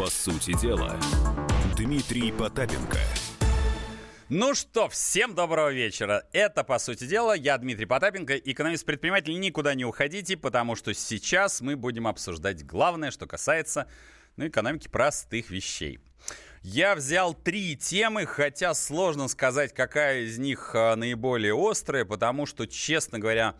[0.00, 0.98] По сути дела,
[1.76, 2.96] Дмитрий Потапенко.
[4.30, 6.24] Ну что, всем доброго вечера.
[6.32, 9.38] Это, по сути дела, я Дмитрий Потапенко, экономист-предприниматель.
[9.38, 13.88] Никуда не уходите, потому что сейчас мы будем обсуждать главное, что касается
[14.38, 16.00] ну, экономики простых вещей.
[16.62, 22.66] Я взял три темы, хотя сложно сказать, какая из них а, наиболее острая, потому что,
[22.66, 23.54] честно говоря,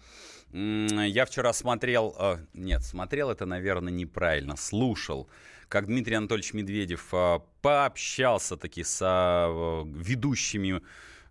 [0.54, 5.28] я вчера смотрел, а, нет, смотрел это, наверное, неправильно, слушал,
[5.70, 9.00] как Дмитрий Анатольевич Медведев а, пообщался таки с
[9.86, 10.82] ведущими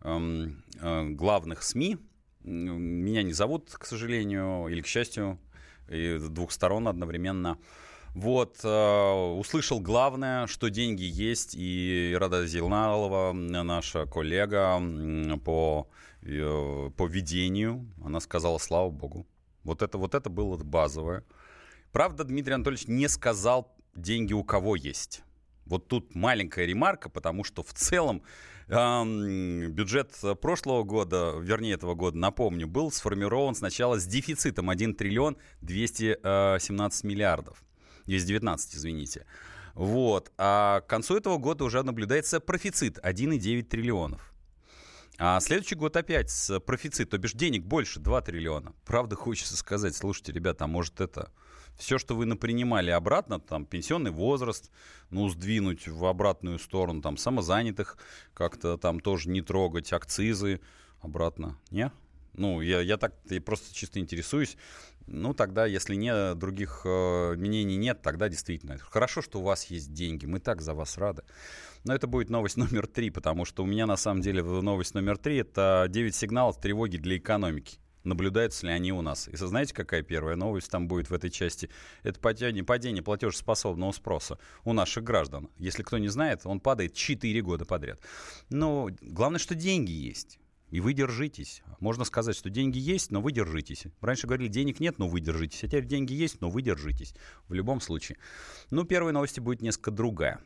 [0.02, 1.98] главных СМИ.
[2.44, 5.38] Меня не зовут, к сожалению, или к счастью,
[5.90, 7.58] и двух сторон одновременно.
[8.16, 14.82] Вот, э, услышал главное, что деньги есть, и Рада Зилналова, наша коллега
[15.44, 15.90] по,
[16.22, 19.28] э, по ведению, она сказала, слава богу.
[19.64, 21.26] Вот это, вот это было базовое.
[21.92, 25.24] Правда, Дмитрий Анатольевич не сказал, деньги у кого есть.
[25.66, 28.24] Вот тут маленькая ремарка, потому что в целом
[28.68, 35.38] э, бюджет прошлого года, вернее этого года, напомню, был сформирован сначала с дефицитом 1 триллион
[35.62, 37.64] 217 миллиардов
[38.06, 39.26] из 19, извините.
[39.76, 40.32] Вот.
[40.38, 44.34] А к концу этого года уже наблюдается профицит 1,9 триллионов.
[45.18, 48.74] А следующий год опять с профицит, то бишь денег больше 2 триллиона.
[48.86, 51.32] Правда, хочется сказать, слушайте, ребята, а может это
[51.80, 54.70] все, что вы напринимали обратно, там, пенсионный возраст,
[55.10, 57.98] ну, сдвинуть в обратную сторону, там, самозанятых
[58.34, 60.60] как-то там тоже не трогать, акцизы
[61.02, 61.92] обратно, не?
[62.34, 64.56] Ну, я, я так я просто чисто интересуюсь.
[65.08, 68.78] Ну, тогда, если не, других э, мнений нет, тогда действительно.
[68.78, 71.24] Хорошо, что у вас есть деньги, мы так за вас рады.
[71.86, 75.18] Но это будет новость номер три, потому что у меня на самом деле новость номер
[75.18, 77.80] три– это 9 сигналов тревоги для экономики.
[78.04, 79.28] Наблюдаются ли они у нас?
[79.28, 81.70] И знаете, какая первая новость там будет в этой части?
[82.04, 85.50] Это падение, падение платежеспособного спроса у наших граждан.
[85.58, 88.00] Если кто не знает, он падает 4 года подряд.
[88.50, 90.40] Но главное, что деньги есть.
[90.72, 91.64] И вы держитесь.
[91.80, 93.86] Можно сказать, что деньги есть, но вы держитесь.
[94.02, 95.64] Раньше говорили, денег нет, но вы держитесь.
[95.64, 97.16] А теперь деньги есть, но вы держитесь.
[97.48, 98.20] В любом случае.
[98.70, 100.40] Ну, первая новость будет несколько другая.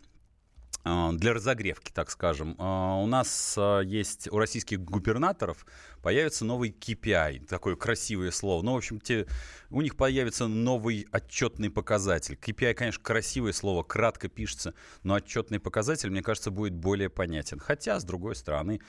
[0.85, 2.55] А, для разогревки, так скажем.
[2.59, 5.65] А, у нас а, есть, у российских губернаторов
[6.01, 8.63] появится новый KPI, такое красивое слово.
[8.63, 9.25] Ну, в общем, те,
[9.73, 12.37] у них появится новый отчетный показатель.
[12.39, 17.57] KPI, конечно, красивое слово, кратко пишется, но отчетный показатель, мне кажется, будет более понятен.
[17.57, 18.81] Хотя, с другой стороны,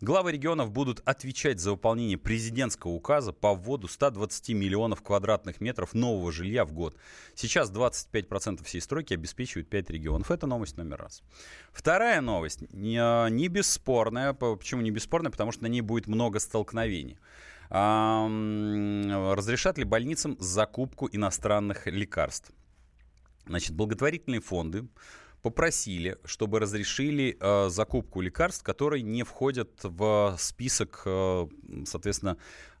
[0.00, 6.32] главы регионов будут отвечать за выполнение президентского указа по вводу 120 миллионов квадратных метров нового
[6.32, 6.96] жилья в год.
[7.36, 10.32] Сейчас 25% всей стройки обеспечивают 5 регионов.
[10.32, 11.22] Это новость номер раз.
[11.72, 14.32] Вторая новость, не, бесспорная.
[14.32, 15.30] Почему не бесспорная?
[15.30, 17.16] Потому что на ней будет много столкновений.
[17.72, 22.52] Разрешат ли больницам закупку иностранных лекарств?
[23.46, 24.86] Значит, благотворительные фонды
[25.40, 31.48] попросили, чтобы разрешили э, закупку лекарств, которые не входят в список, э,
[31.84, 32.36] соответственно,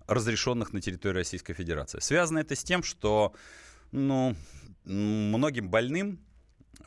[0.06, 1.98] разрешенных на территории Российской Федерации.
[2.00, 3.34] Связано это с тем, что
[3.90, 4.36] ну,
[4.84, 6.20] многим больным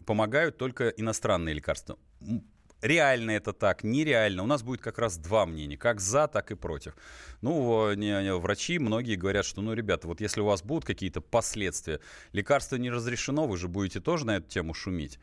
[0.05, 1.97] помогают только иностранные лекарства.
[2.85, 4.44] Реально это так, нереально.
[4.44, 6.94] У нас будет как раз два мнения, как за, так и против.
[7.41, 11.19] Ну, не, не, врачи многие говорят, что, ну, ребята, вот если у вас будут какие-то
[11.19, 12.00] последствия,
[12.31, 15.18] лекарство не разрешено, вы же будете тоже на эту тему шуметь.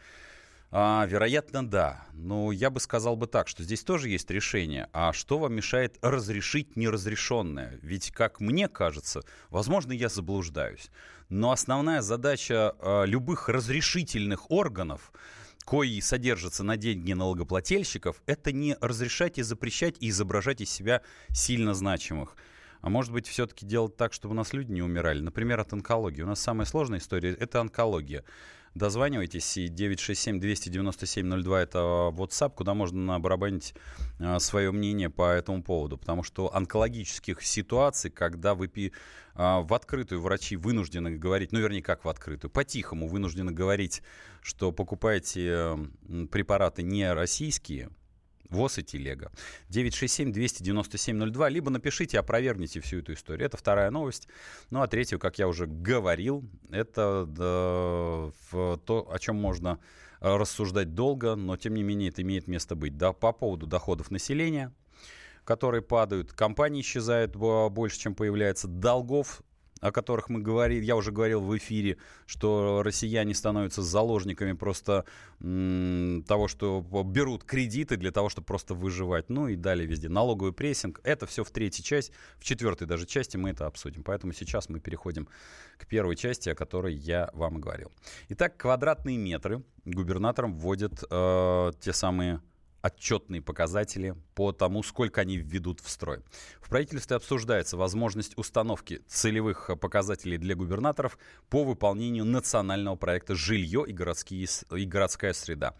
[0.72, 2.04] А, вероятно, да.
[2.12, 4.88] Но я бы сказал бы так, что здесь тоже есть решение.
[4.92, 7.78] А что вам мешает разрешить неразрешенное?
[7.80, 10.90] Ведь, как мне кажется, возможно, я заблуждаюсь,
[11.28, 15.12] но основная задача э, любых разрешительных органов
[15.64, 21.02] кои содержатся на деньги налогоплательщиков, это не разрешать и запрещать и изображать из себя
[21.32, 22.36] сильно значимых.
[22.80, 25.20] А может быть, все-таки делать так, чтобы у нас люди не умирали?
[25.20, 26.22] Например, от онкологии.
[26.22, 28.24] У нас самая сложная история– это онкология.
[28.74, 33.74] Дозванивайтесь, и 967-297-02– это WhatsApp, куда можно барабанить
[34.18, 35.98] а, свое мнение по этому поводу.
[35.98, 38.70] Потому что онкологических ситуаций, когда вы
[39.34, 44.02] а, в открытую врачи вынуждены говорить, ну, вернее, как в открытую, по-тихому вынуждены говорить,
[44.40, 45.76] что покупаете
[46.30, 47.90] препараты не российские–
[48.52, 49.32] ВОЗ и Телега.
[49.70, 53.46] 967-297-02, либо напишите, опровергните всю эту историю.
[53.46, 54.28] Это вторая новость.
[54.70, 58.30] Ну, а третью, как я уже говорил, это да,
[58.76, 59.78] то, о чем можно
[60.20, 62.96] рассуждать долго, но, тем не менее, это имеет место быть.
[62.96, 64.72] Да, по поводу доходов населения,
[65.44, 69.42] которые падают, компании исчезают больше, чем появляется, долгов
[69.82, 75.04] о которых мы говорили, я уже говорил в эфире, что россияне становятся заложниками просто
[75.40, 79.28] того, что берут кредиты для того, чтобы просто выживать.
[79.28, 80.08] Ну и далее везде.
[80.08, 81.00] Налоговый прессинг.
[81.02, 84.04] Это все в третьей части, в четвертой даже части мы это обсудим.
[84.04, 85.28] Поэтому сейчас мы переходим
[85.78, 87.90] к первой части, о которой я вам говорил.
[88.28, 92.40] Итак, квадратные метры губернаторам вводят э, те самые
[92.82, 96.20] отчетные показатели по тому, сколько они введут в строй.
[96.60, 101.18] В правительстве обсуждается возможность установки целевых показателей для губернаторов
[101.48, 105.74] по выполнению национального проекта «Жилье и, городские, и городская среда».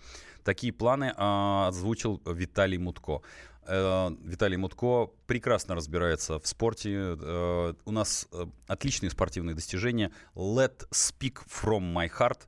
[0.44, 3.22] Такие планы э, озвучил Виталий Мутко.
[3.66, 7.16] Э, Виталий Мутко прекрасно разбирается в спорте.
[7.20, 10.12] Э, у нас э, отличные спортивные достижения.
[10.34, 12.40] Let speak from my heart.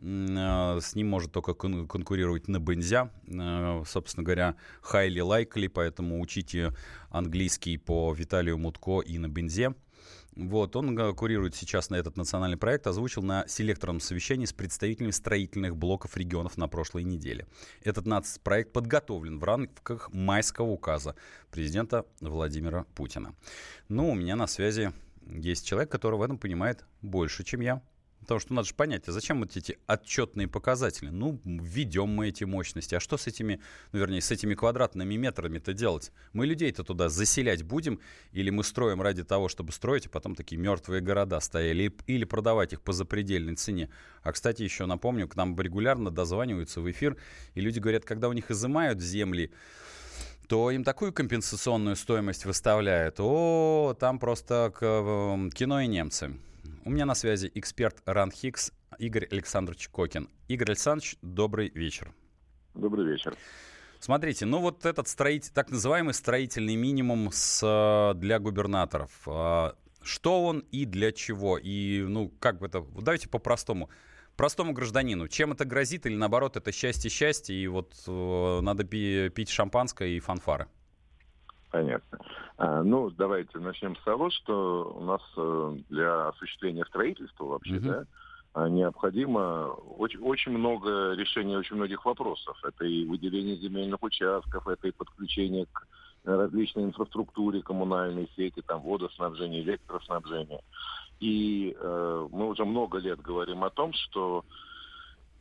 [0.00, 3.10] Э, с ним может только конкурировать на бензя.
[3.26, 6.72] Э, собственно говоря, highly likely, поэтому учите
[7.10, 9.74] английский по Виталию Мутко и на бензе.
[10.36, 15.10] Вот, он э, курирует сейчас на этот национальный проект, озвучил на селекторном совещании с представителями
[15.10, 17.46] строительных блоков регионов на прошлой неделе.
[17.82, 21.16] Этот нацпроект подготовлен в рамках майского указа
[21.50, 23.34] президента Владимира Путина.
[23.88, 24.92] Ну, у меня на связи
[25.26, 27.80] есть человек, который в этом понимает больше, чем я.
[28.26, 31.10] Потому что надо же понять, а зачем вот эти отчетные показатели?
[31.10, 32.96] Ну, введем мы эти мощности.
[32.96, 33.60] А что с этими,
[33.92, 36.10] ну, вернее, с этими квадратными метрами-то делать?
[36.32, 38.00] Мы людей-то туда заселять будем?
[38.32, 41.94] Или мы строим ради того, чтобы строить, а потом такие мертвые города стояли?
[42.08, 43.90] Или продавать их по запредельной цене?
[44.24, 47.16] А, кстати, еще напомню, к нам регулярно дозваниваются в эфир,
[47.54, 49.52] и люди говорят, когда у них изымают земли,
[50.48, 53.20] то им такую компенсационную стоимость выставляют.
[53.20, 54.72] О, там просто
[55.54, 56.36] кино и немцы.
[56.84, 60.28] У меня на связи эксперт РАНХИКС Игорь Александрович Кокин.
[60.48, 62.12] Игорь Александрович, добрый вечер.
[62.74, 63.34] Добрый вечер.
[63.98, 69.10] Смотрите, ну вот этот строитель, так называемый строительный минимум с, для губернаторов.
[69.26, 71.58] А, что он и для чего?
[71.58, 72.84] И, ну, как бы это...
[72.94, 73.90] Давайте по-простому.
[74.36, 75.28] Простому гражданину.
[75.28, 80.20] Чем это грозит или, наоборот, это счастье-счастье, и вот э, надо пи- пить шампанское и
[80.20, 80.68] фанфары?
[81.76, 82.18] Понятно.
[82.56, 87.86] А, ну, давайте начнем с того, что у нас э, для осуществления строительства вообще, угу.
[87.86, 88.04] да,
[88.54, 92.58] а, необходимо очень, очень много решений очень многих вопросов.
[92.64, 95.86] Это и выделение земельных участков, это и подключение к
[96.24, 100.62] различной инфраструктуре коммунальной сети, там водоснабжение, электроснабжение.
[101.20, 104.46] И э, мы уже много лет говорим о том, что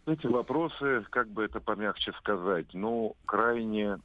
[0.05, 3.97] эти вопросы, как бы это помягче сказать, ну, крайне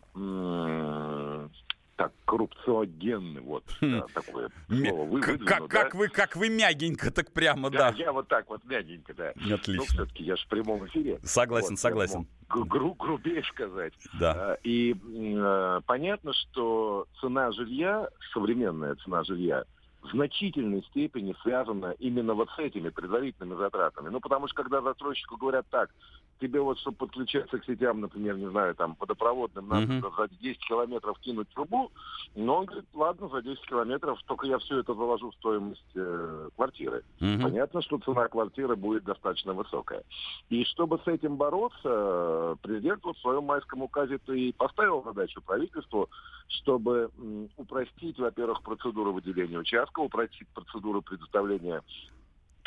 [2.00, 4.00] так, коррупциогенный, вот хм.
[4.00, 5.69] да, такое слово выдвину, как, да?
[5.69, 7.91] как, вы, как вы мягенько, так прямо, да.
[7.91, 9.35] Да, я вот так вот мягенько, да.
[9.55, 9.75] Отлично.
[9.76, 11.20] Ну, все-таки я же в прямом эфире.
[11.23, 12.26] Согласен, вот, согласен.
[12.49, 13.93] Гру грубее сказать.
[14.19, 14.32] Да.
[14.32, 19.64] А, и э, понятно, что цена жилья, современная цена жилья,
[20.02, 24.08] в значительной степени связана именно вот с этими предварительными затратами.
[24.08, 25.91] Ну, потому что когда застройщику говорят так,
[26.41, 30.17] тебе вот, чтобы подключаться к сетям, например, не знаю, там, водопроводным, надо uh-huh.
[30.17, 31.91] за 10 километров кинуть трубу,
[32.35, 36.49] но он говорит, ладно, за 10 километров, только я все это заложу в стоимость э,
[36.57, 37.05] квартиры.
[37.21, 37.43] Uh-huh.
[37.43, 40.03] Понятно, что цена квартиры будет достаточно высокая.
[40.49, 46.09] И чтобы с этим бороться, президент вот в своем майском указе и поставил задачу правительству,
[46.49, 51.83] чтобы м, упростить, во-первых, процедуру выделения участка, упростить процедуру предоставления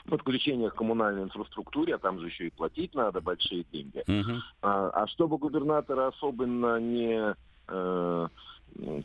[0.05, 4.03] подключение к коммунальной инфраструктуре, а там же еще и платить надо большие деньги.
[4.07, 4.39] Uh-huh.
[4.61, 7.35] А, а чтобы губернаторы особенно не
[7.67, 8.27] э,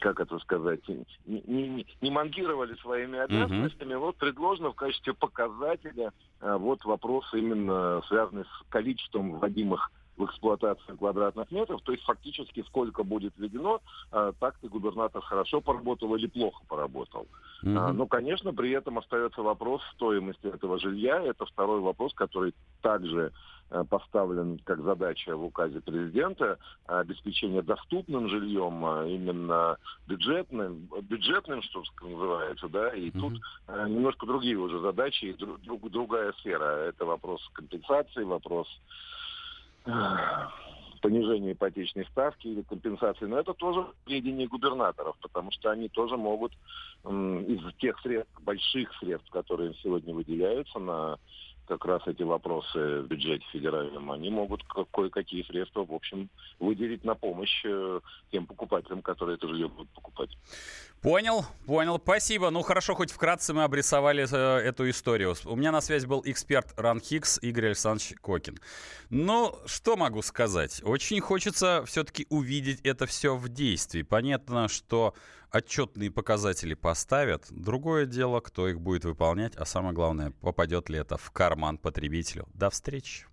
[0.00, 3.98] как это сказать, не, не, не мангировали своими обязанностями, uh-huh.
[3.98, 10.98] вот предложено в качестве показателя э, вот вопрос именно связанный с количеством вводимых в эксплуатацию
[10.98, 16.26] квадратных метров, то есть фактически сколько будет введено, а, так ты губернатор хорошо поработал или
[16.26, 17.26] плохо поработал.
[17.62, 17.92] Mm-hmm.
[17.92, 21.22] Но, конечно, при этом остается вопрос стоимости этого жилья.
[21.22, 23.32] Это второй вопрос, который также
[23.70, 29.76] а, поставлен как задача в указе президента обеспечение доступным жильем, именно
[30.08, 33.20] бюджетным, бюджетным, что называется, да, и mm-hmm.
[33.20, 33.40] тут
[33.88, 36.88] немножко другие уже задачи, и друг, другая сфера.
[36.88, 38.66] Это вопрос компенсации, вопрос
[41.00, 46.52] понижение ипотечной ставки или компенсации, но это тоже ведение губернаторов, потому что они тоже могут
[47.04, 51.18] из тех средств, больших средств, которые сегодня выделяются на
[51.68, 57.14] как раз эти вопросы в бюджете федеральном, они могут кое-какие средства, в общем, выделить на
[57.14, 58.00] помощь э,
[58.32, 60.30] тем покупателям, которые это жилье будут покупать.
[61.02, 62.00] Понял, понял.
[62.02, 62.50] Спасибо.
[62.50, 65.36] Ну, хорошо, хоть вкратце мы обрисовали э, эту историю.
[65.44, 68.58] У меня на связи был эксперт РАНХИКС Игорь Александрович Кокин.
[69.08, 70.82] Ну, что могу сказать?
[70.84, 74.02] Очень хочется все-таки увидеть это все в действии.
[74.02, 75.14] Понятно, что
[75.50, 77.44] отчетные показатели поставят.
[77.50, 82.48] Другое дело, кто их будет выполнять, а самое главное, попадет ли это в карман потребителю.
[82.54, 83.26] До встречи.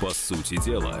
[0.00, 1.00] По сути дела,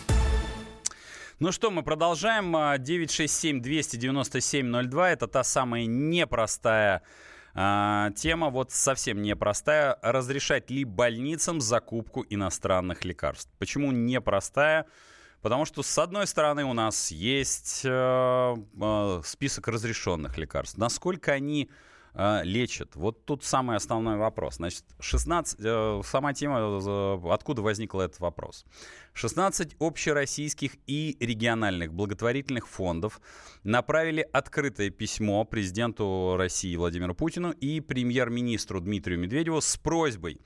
[1.41, 2.55] Ну что, мы продолжаем.
[2.55, 5.07] 967-297-02.
[5.07, 7.01] Это та самая непростая
[7.55, 9.97] а, тема, вот совсем непростая.
[10.03, 13.49] Разрешать ли больницам закупку иностранных лекарств?
[13.57, 14.85] Почему непростая?
[15.41, 20.77] Потому что, с одной стороны, у нас есть э, э, список разрешенных лекарств.
[20.77, 21.71] Насколько они
[22.13, 22.95] э, лечат?
[22.95, 24.55] Вот тут самый основной вопрос.
[24.55, 28.65] Значит, 16, э, сама тема, э, откуда возник этот вопрос.
[29.13, 33.19] 16 общероссийских и региональных благотворительных фондов
[33.63, 40.39] направили открытое письмо президенту России Владимиру Путину и премьер-министру Дмитрию Медведеву с просьбой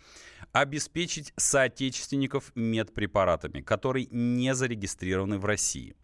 [0.52, 5.96] обеспечить соотечественников медпрепаратами, которые не зарегистрированы в России.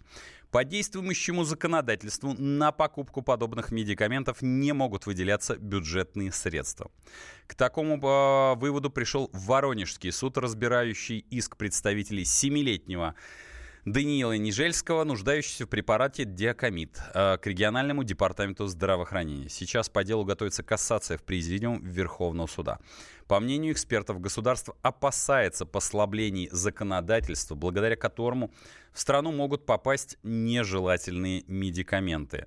[0.51, 6.91] По действующему законодательству на покупку подобных медикаментов не могут выделяться бюджетные средства.
[7.47, 13.15] К такому э, выводу пришел Воронежский суд, разбирающий иск представителей семилетнего
[13.85, 19.49] Даниила Нижельского, нуждающегося в препарате диакамид, э, к региональному департаменту здравоохранения.
[19.49, 22.79] Сейчас по делу готовится кассация в президиум Верховного суда.
[23.27, 28.51] По мнению экспертов, государство опасается послаблений законодательства, благодаря которому
[28.93, 32.45] в страну могут попасть нежелательные медикаменты.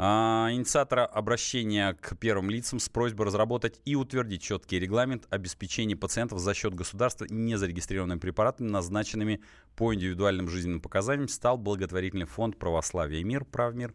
[0.00, 6.38] А, инициатора обращения к первым лицам с просьбой разработать и утвердить четкий регламент обеспечения пациентов
[6.38, 9.40] за счет государства незарегистрированными препаратами, назначенными
[9.74, 13.92] по индивидуальным жизненным показаниям, стал благотворительный фонд «Православие и мир», «Правмир»,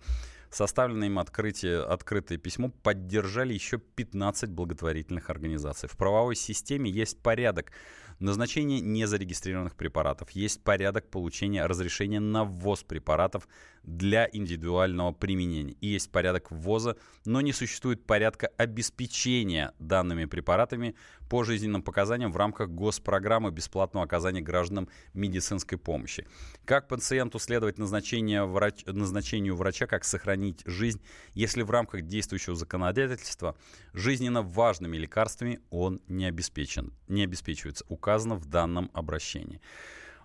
[0.50, 5.88] составленное им открытие, открытое письмо поддержали еще 15 благотворительных организаций.
[5.88, 7.72] В правовой системе есть порядок
[8.20, 13.48] назначения незарегистрированных препаратов, есть порядок получения разрешения на ввоз препаратов
[13.84, 15.76] для индивидуального применения.
[15.82, 20.96] И есть порядок ввоза, но не существует порядка обеспечения данными препаратами
[21.30, 26.28] по жизненным показаниям в рамках госпрограммы бесплатного оказания гражданам медицинской помощи.
[26.66, 31.02] Как пациенту следовать назначению, врач, назначению врача, как сохранить жизнь,
[31.34, 33.56] если в рамках действующего законодательства
[33.94, 39.60] жизненно важными лекарствами он не обеспечен, не обеспечивается, указано в данном обращении.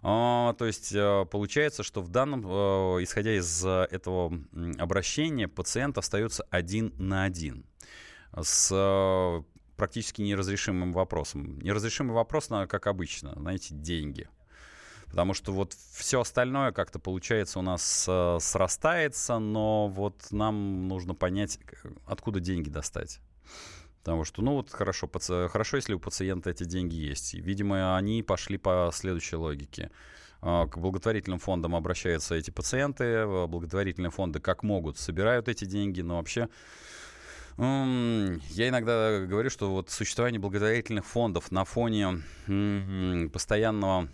[0.02, 4.32] А, то есть э, получается, что в данном, э, исходя из этого
[4.78, 7.64] обращения, пациент остается один на один
[8.36, 9.42] с э,
[9.76, 11.58] практически неразрешимым вопросом.
[11.60, 14.28] Неразрешимый вопрос, как обычно, знаете, деньги.
[15.06, 21.14] Потому что вот все остальное как-то получается у нас э, срастается, но вот нам нужно
[21.14, 21.58] понять,
[22.06, 23.20] откуда деньги достать.
[24.08, 25.48] Потому что, ну вот хорошо, паци...
[25.48, 27.34] хорошо, если у пациента эти деньги есть.
[27.34, 29.90] Видимо, они пошли по следующей логике.
[30.40, 36.16] А, к благотворительным фондам обращаются эти пациенты, благотворительные фонды как могут собирают эти деньги, но
[36.16, 36.48] вообще
[37.58, 42.22] я иногда говорю, что вот существование благотворительных фондов на фоне
[43.30, 44.08] постоянного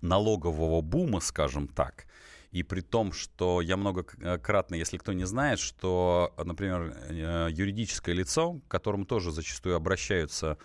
[0.00, 2.06] налогового бума, скажем так,
[2.52, 8.60] и при том, что я многократно, если кто не знает, что, например, э, юридическое лицо,
[8.66, 10.58] к которому тоже зачастую обращаются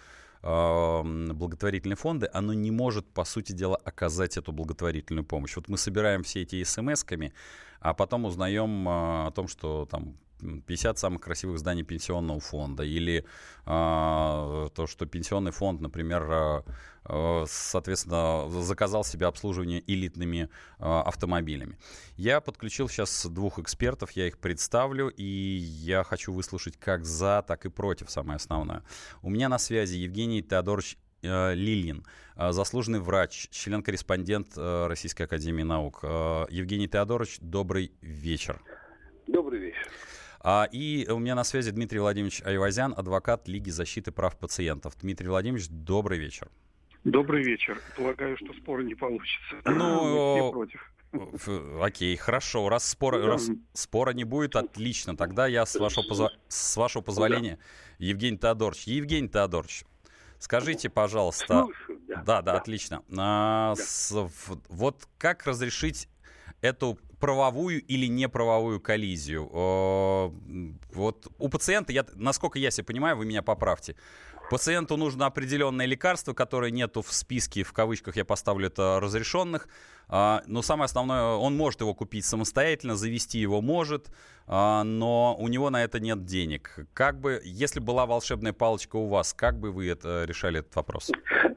[0.44, 5.56] благотворительные фонды, оно не может, по сути дела, оказать эту благотворительную помощь.
[5.56, 7.32] Вот мы собираем все эти смс-ками,
[7.80, 10.18] а потом узнаем а, о том, что там
[10.68, 13.26] 50 самых красивых зданий пенсионного фонда, или
[13.66, 16.64] а, то, что пенсионный фонд, например, а,
[17.04, 21.78] а, соответственно, заказал себе обслуживание элитными а, автомобилями.
[22.16, 27.66] Я подключил сейчас двух экспертов, я их представлю, и я хочу выслушать как за, так
[27.66, 28.84] и против, самое основное.
[29.22, 32.06] У меня на связи Евгений Теодорович а, Лилин,
[32.36, 36.04] а, заслуженный врач, член-корреспондент Российской Академии Наук.
[36.04, 38.62] Евгений Теодорович, добрый вечер.
[39.28, 39.90] Добрый вечер.
[40.44, 44.94] А, и у меня на связи Дмитрий Владимирович Айвазян, адвокат Лиги защиты прав пациентов.
[45.00, 46.50] Дмитрий Владимирович, добрый вечер.
[47.04, 47.80] Добрый вечер.
[47.96, 49.56] Полагаю, что спора не получится.
[49.66, 50.92] Ну, против.
[51.82, 52.70] Окей, хорошо.
[52.70, 53.28] Раз спора, да.
[53.28, 55.16] раз спора не будет, отлично.
[55.16, 56.32] Тогда я, с вашего, позва...
[56.48, 58.06] с вашего позволения, да.
[58.06, 58.84] Евгений Теодорович.
[58.84, 59.84] Евгений Теодорович,
[60.40, 61.64] скажите, пожалуйста...
[61.66, 62.16] Слушаю, да.
[62.16, 62.58] Да, да, да.
[62.58, 63.04] отлично.
[63.18, 63.84] А, да.
[63.84, 64.12] С,
[64.70, 66.08] вот как разрешить
[66.62, 69.48] эту правовую или неправовую коллизию.
[70.94, 73.96] Вот у пациента, я, насколько я себе понимаю, вы меня поправьте,
[74.52, 79.70] Пациенту нужно определенное лекарство, которое нету в списке, в кавычках я поставлю это, разрешенных.
[80.10, 84.08] А, но самое основное, он может его купить самостоятельно, завести его может,
[84.48, 86.86] а, но у него на это нет денег.
[86.94, 91.10] Как бы, если была волшебная палочка у вас, как бы вы это решали этот вопрос?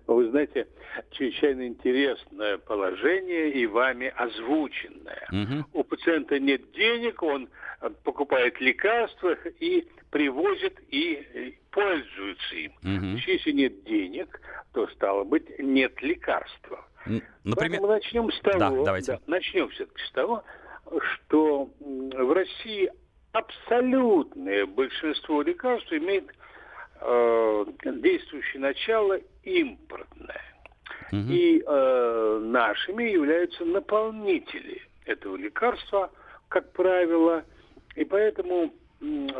[0.06, 0.68] Вы знаете,
[1.10, 5.26] чрезвычайно интересное положение и вами озвученное.
[5.32, 5.80] Угу.
[5.80, 7.48] У пациента нет денег, он
[8.04, 12.72] покупает лекарства и привозит и пользуются им.
[12.84, 13.18] Угу.
[13.26, 14.40] Если нет денег,
[14.72, 16.86] то, стало быть, нет лекарства.
[17.04, 17.56] Например...
[17.56, 19.12] Поэтому начнем с того, да, давайте.
[19.14, 20.44] Да, начнем все-таки с того,
[21.00, 22.92] что в России
[23.32, 26.32] абсолютное большинство лекарств имеет
[27.00, 30.44] э, действующее начало импортное.
[31.10, 31.26] Угу.
[31.28, 36.12] И э, нашими являются наполнители этого лекарства,
[36.48, 37.42] как правило.
[37.96, 38.72] И поэтому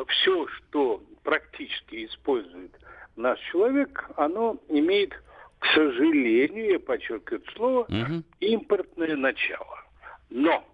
[0.08, 2.72] все, что практически использует
[3.16, 5.12] наш человек, оно имеет,
[5.58, 8.22] к сожалению, я подчеркиваю это слово, угу.
[8.40, 9.84] импортное начало.
[10.30, 10.64] Но,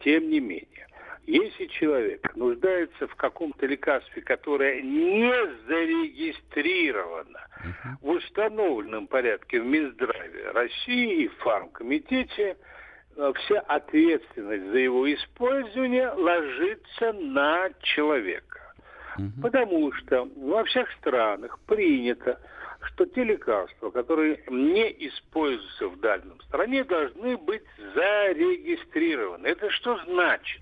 [0.00, 0.84] тем не менее,
[1.26, 5.32] если человек нуждается в каком-то лекарстве, которое не
[5.66, 7.88] зарегистрировано uh-huh.
[8.02, 12.58] в установленном порядке в Минздраве России и в Фармкомитете,
[13.16, 18.60] вся ответственность за его использование ложится на человека.
[19.18, 19.42] Угу.
[19.42, 22.40] Потому что во всех странах принято,
[22.80, 27.62] что те лекарства, которые не используются в дальнем стране, должны быть
[27.94, 29.46] зарегистрированы.
[29.46, 30.60] Это что значит?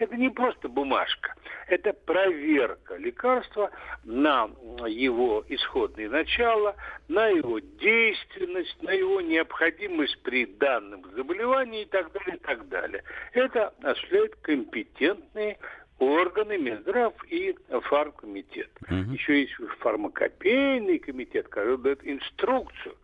[0.00, 1.34] Это не просто бумажка,
[1.68, 3.70] это проверка лекарства
[4.02, 4.48] на
[4.88, 6.74] его исходное начало,
[7.08, 13.04] на его действенность, на его необходимость при данном заболевании и так далее, и так далее.
[13.34, 15.58] Это осуществляют компетентные
[15.98, 18.70] органы Минздрав и фармкомитет.
[18.86, 19.12] Угу.
[19.12, 22.96] Еще есть фармакопейный комитет, который дает инструкцию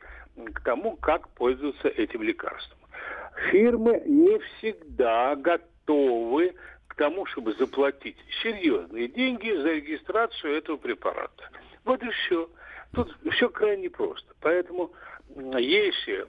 [0.54, 2.78] к тому, как пользоваться этим лекарством.
[3.50, 6.54] Фирмы не всегда готовы
[6.96, 11.50] тому, чтобы заплатить серьезные деньги за регистрацию этого препарата.
[11.84, 12.48] Вот и все.
[12.92, 14.34] Тут все крайне просто.
[14.40, 14.92] Поэтому
[15.58, 16.26] если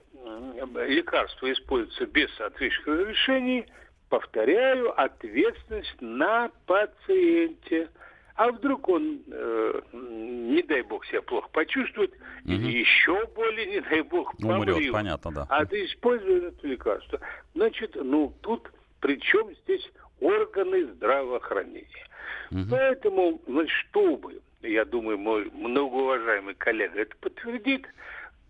[0.86, 3.66] лекарство используется без соответствующих разрешений,
[4.08, 7.88] повторяю, ответственность на пациенте.
[8.34, 12.52] А вдруг он, э, не дай бог, себя плохо почувствует, угу.
[12.52, 14.76] или еще более, не дай бог, помрет.
[14.76, 15.46] Умрет, понятно, да.
[15.48, 17.20] А ты используешь это лекарство.
[17.54, 22.06] Значит, ну, тут при чем здесь органы здравоохранения.
[22.50, 22.60] Угу.
[22.70, 27.86] Поэтому, значит, чтобы, я думаю, мой многоуважаемый коллега это подтвердит,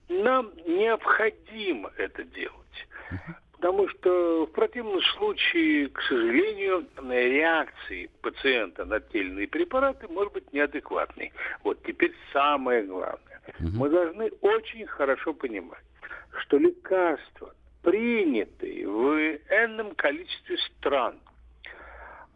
[0.09, 2.87] нам необходимо это делать.
[3.11, 3.35] Угу.
[3.53, 10.33] Потому что в противном случае, к сожалению, реакции пациента на те или иные препараты может
[10.33, 11.33] быть неадекватной.
[11.65, 13.41] Вот теперь самое главное.
[13.59, 13.69] Угу.
[13.75, 15.83] Мы должны очень хорошо понимать,
[16.41, 17.53] что лекарства,
[17.83, 21.19] принятые в энном количестве стран,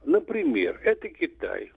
[0.05, 1.73] Например, это Китай,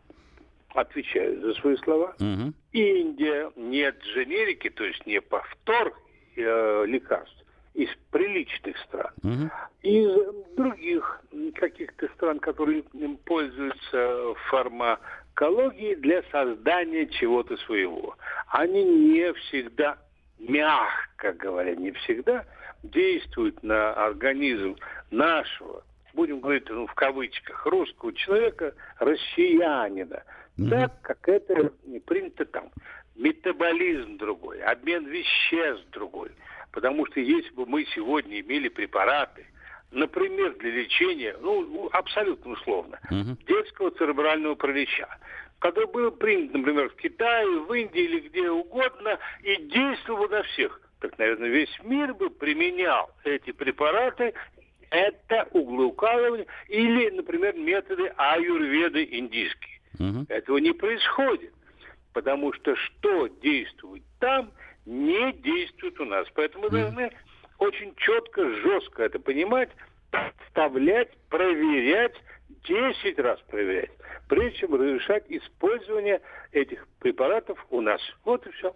[0.73, 2.15] отвечаю за свои слова.
[2.19, 2.53] Угу.
[2.73, 5.93] Индия, нет дженерики, то есть не повтор
[6.35, 9.11] э, лекарств из приличных стран.
[9.23, 9.51] Угу.
[9.83, 11.21] Из других
[11.55, 12.83] каких-то стран, которые
[13.25, 18.15] пользуются фармакологией для создания чего-то своего.
[18.47, 19.97] Они не всегда,
[20.39, 22.45] мягко говоря, не всегда
[22.83, 24.75] действуют на организм
[25.11, 25.83] нашего
[26.15, 30.23] будем говорить ну, в кавычках, русского человека, россиянина,
[30.58, 30.69] угу.
[30.69, 31.71] так как это
[32.06, 32.71] принято там.
[33.15, 36.32] Метаболизм другой, обмен веществ другой.
[36.71, 39.45] Потому что если бы мы сегодня имели препараты,
[39.91, 43.38] например, для лечения, ну, абсолютно условно, угу.
[43.47, 45.08] детского церебрального паралича,
[45.60, 50.82] который был принят, например, в Китае, в Индии или где угодно, и действовал на всех,
[50.99, 54.34] так, наверное, весь мир бы применял эти препараты
[54.95, 59.79] это углеукалывание или, например, методы аюрведы индийские.
[59.99, 60.25] Угу.
[60.29, 61.53] Этого не происходит,
[62.13, 64.51] потому что что действует там,
[64.86, 66.27] не действует у нас.
[66.34, 66.77] Поэтому мы угу.
[66.77, 67.12] должны
[67.60, 69.69] очень четко, жестко это понимать,
[70.47, 72.15] вставлять, проверять,
[72.67, 73.91] 10 раз проверять.
[74.27, 78.01] прежде чем разрешать использование этих препаратов у нас.
[78.23, 78.75] Вот и все.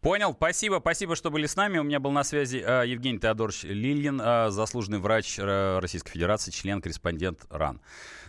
[0.00, 1.78] Понял, спасибо, спасибо, что были с нами.
[1.78, 6.50] У меня был на связи э, Евгений Теодорович Лильин, э, заслуженный врач э, Российской Федерации,
[6.50, 7.80] член-корреспондент РАН.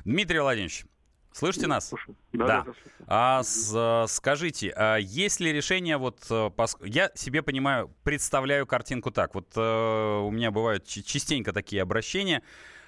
[0.06, 0.86] Дмитрий Владимирович,
[1.32, 1.94] Слышите нас?
[2.32, 2.46] Да.
[2.48, 2.64] да.
[2.64, 2.74] да
[3.08, 6.22] а, с, скажите, а есть ли решение, вот,
[6.56, 6.78] пос...
[6.82, 12.42] я себе понимаю, представляю картинку так, вот э, у меня бывают частенько такие обращения,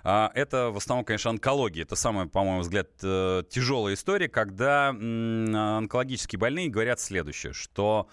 [0.09, 1.83] а, это в основном, конечно, онкология.
[1.83, 8.07] Это самая, по-моему, взгляд, э, тяжелая история, когда онкологические больные говорят следующее, что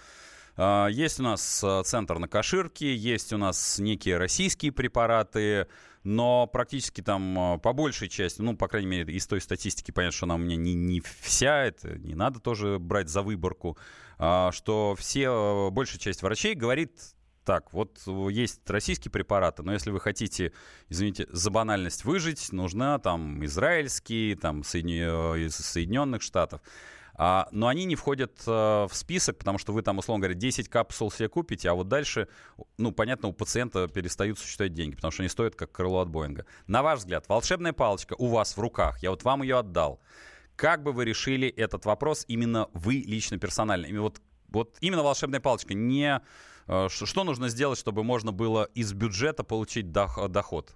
[0.57, 5.67] есть у нас э, центр на Каширке, есть у нас некие российские препараты,
[6.05, 10.17] но практически там э, по большей части, ну, по крайней мере, из той статистики понятно,
[10.17, 13.77] что она у меня не, не вся, это не надо тоже брать за выборку,
[14.19, 17.01] а, что все, большая часть врачей говорит
[17.45, 20.53] так, вот есть российские препараты, но если вы хотите,
[20.89, 26.63] извините, за банальность выжить, нужна там израильские, там Соединенных Штатов.
[27.17, 30.69] А, но они не входят а, в список, потому что вы там, условно говоря, 10
[30.69, 32.29] капсул себе купите, а вот дальше,
[32.79, 36.47] ну, понятно, у пациента перестают существовать деньги, потому что они стоят как крыло от Боинга.
[36.67, 40.01] На ваш взгляд, волшебная палочка у вас в руках, я вот вам ее отдал.
[40.57, 43.87] Как бы вы решили этот вопрос именно вы лично, персонально?
[43.87, 46.21] И вот, вот именно волшебная палочка, не
[46.67, 50.75] Э, что нужно сделать, чтобы можно было из бюджета получить доход?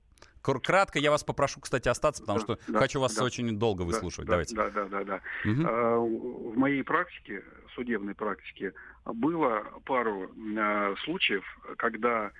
[0.63, 4.27] Кратко я вас попрошу, кстати, остаться, потому что да, хочу вас да, очень долго выслушивать.
[4.27, 4.57] Да, Давайте.
[4.57, 5.21] Да, да, да, да.
[5.45, 6.53] Угу.
[6.53, 7.43] В моей практике,
[7.75, 8.73] судебной практике,
[9.05, 11.45] было пару э, случаев,
[11.77, 12.31] когда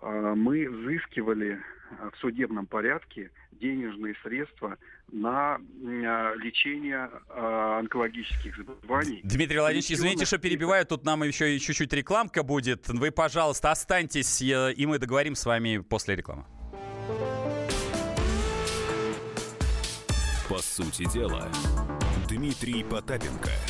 [0.00, 1.60] э, мы взыскивали
[2.12, 4.76] в судебном порядке денежные средства
[5.12, 9.20] на лечение э, онкологических заболеваний.
[9.22, 12.88] Дмитрий Владимирович, извините, что перебиваю, тут нам еще чуть-чуть рекламка будет.
[12.88, 16.44] Вы, пожалуйста, останьтесь, и мы договорим с вами после рекламы.
[20.48, 21.48] По сути дела,
[22.28, 23.50] Дмитрий Потапенко–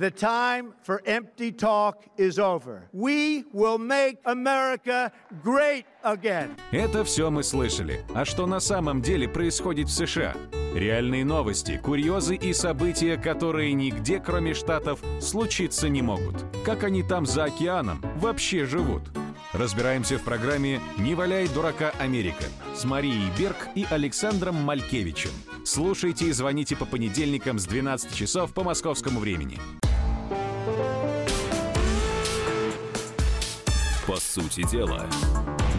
[0.00, 2.88] The time for empty talk is over.
[2.94, 5.12] We will make America
[5.44, 6.56] great again.
[6.72, 8.02] Это все мы слышали.
[8.14, 10.34] А что на самом деле происходит в США?
[10.74, 16.36] Реальные новости, курьезы и события, которые нигде, кроме Штатов, случиться не могут.
[16.64, 19.02] Как они там за океаном вообще живут?
[19.52, 25.32] Разбираемся в программе «Не валяй дурака Америка» с Марией Берг и Александром Малькевичем.
[25.64, 29.58] Слушайте и звоните по понедельникам с 12 часов по московскому времени.
[34.06, 35.06] По сути дела,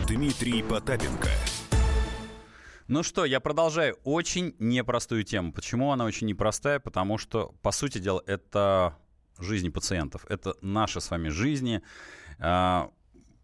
[0.08, 1.30] Дмитрий Потапенко.
[2.88, 5.52] Ну что, я продолжаю очень непростую тему.
[5.52, 6.80] Почему она очень непростая?
[6.80, 8.98] Потому что, по сути дела, это
[9.40, 10.26] жизни пациентов.
[10.30, 11.82] Это наши с вами жизни.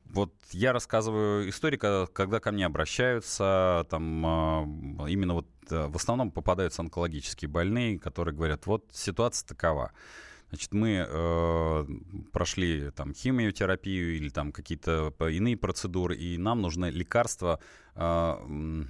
[0.10, 4.65] Вот я рассказываю истории, когда ко мне обращаются, там а,
[5.08, 9.91] именно вот э, в основном попадаются онкологические больные, которые говорят, вот ситуация такова.
[10.50, 11.86] Значит, мы э,
[12.32, 17.60] прошли там химиотерапию или там какие-то иные процедуры, и нам нужны лекарства,
[17.96, 18.86] э,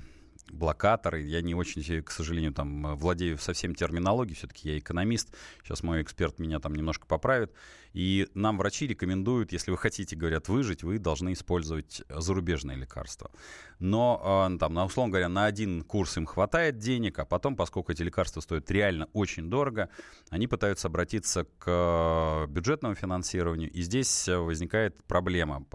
[0.51, 1.21] блокаторы.
[1.21, 5.33] Я не очень, к сожалению, там владею совсем терминологией, все-таки я экономист.
[5.63, 7.51] Сейчас мой эксперт меня там немножко поправит.
[7.97, 13.31] И нам врачи рекомендуют, если вы хотите, говорят, выжить, вы должны использовать зарубежные лекарства.
[13.79, 17.91] Но, э, там, на, условно говоря, на один курс им хватает денег, а потом, поскольку
[17.91, 19.89] эти лекарства стоят реально очень дорого,
[20.29, 23.71] они пытаются обратиться к э, бюджетному финансированию.
[23.71, 25.65] И здесь возникает проблема,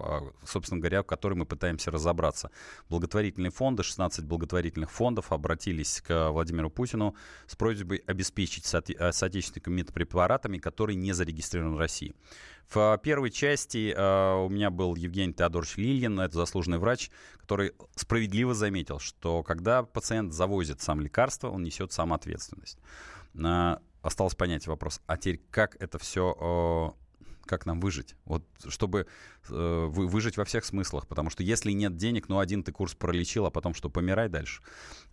[0.45, 2.51] собственно говоря, в которой мы пытаемся разобраться.
[2.87, 10.95] Благотворительные фонды, 16 благотворительных фондов обратились к Владимиру Путину с просьбой обеспечить соотечественниками медпрепаратами, которые
[10.95, 11.79] не зарегистрированы в
[12.69, 18.55] В первой части э, у меня был Евгений Теодорович Лильин, это заслуженный врач, который справедливо
[18.55, 22.79] заметил, что когда пациент завозит сам лекарство, он несет сам ответственность.
[23.35, 26.95] Э, осталось понять вопрос, а теперь как это все
[27.45, 28.15] как нам выжить?
[28.25, 29.07] Вот чтобы
[29.49, 33.45] э, выжить во всех смыслах, потому что если нет денег, ну один ты курс пролечил,
[33.45, 34.61] а потом что, помирай дальше.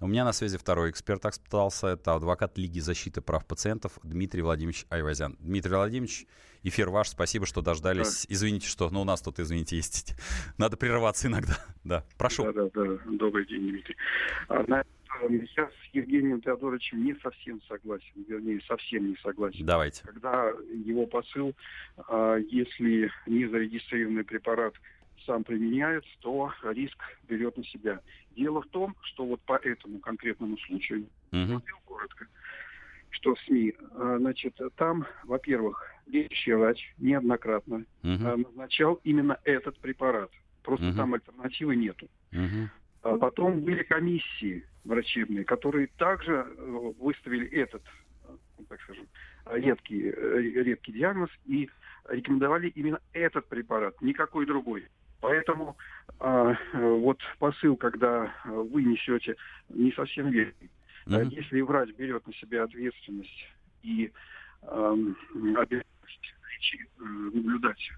[0.00, 4.86] У меня на связи второй эксперт остался, это адвокат Лиги защиты прав пациентов Дмитрий Владимирович
[4.90, 5.36] Айвазян.
[5.40, 6.26] Дмитрий Владимирович,
[6.62, 8.26] эфир ваш, спасибо, что дождались.
[8.26, 8.34] Да.
[8.34, 10.14] Извините, что, ну у нас тут, извините, есть.
[10.58, 11.58] Надо прерываться иногда.
[11.82, 12.44] Да, прошу.
[12.44, 12.98] Да, да, да.
[13.06, 13.96] Добрый день, Дмитрий.
[14.48, 14.62] А,
[15.56, 19.64] я с Евгением Теодоровичем не совсем согласен, вернее, совсем не согласен.
[19.66, 20.02] Давайте.
[20.04, 21.54] Когда его посыл,
[22.08, 24.74] а, если незарегистрированный препарат
[25.26, 28.00] сам применяет, то риск берет на себя.
[28.36, 32.26] Дело в том, что вот по этому конкретному случаю, uh коротко,
[33.10, 40.30] что в СМИ, а, значит, там, во-первых, лечащий врач неоднократно uh назначал именно этот препарат.
[40.62, 42.08] Просто uh там альтернативы нету.
[42.32, 47.82] А потом были комиссии врачебные, которые также э, выставили этот,
[48.28, 48.32] э,
[48.68, 49.06] так скажем,
[49.46, 51.68] редкий, э, редкий диагноз и
[52.08, 54.86] рекомендовали именно этот препарат, никакой другой.
[55.20, 55.76] Поэтому
[56.18, 59.36] э, вот посыл, когда вы несете,
[59.68, 60.70] не совсем верный.
[61.06, 61.28] Mm-hmm.
[61.30, 63.46] Если врач берет на себя ответственность
[63.82, 64.10] и
[64.62, 64.96] э,
[65.56, 66.34] обязанность
[66.98, 67.90] наблюдать,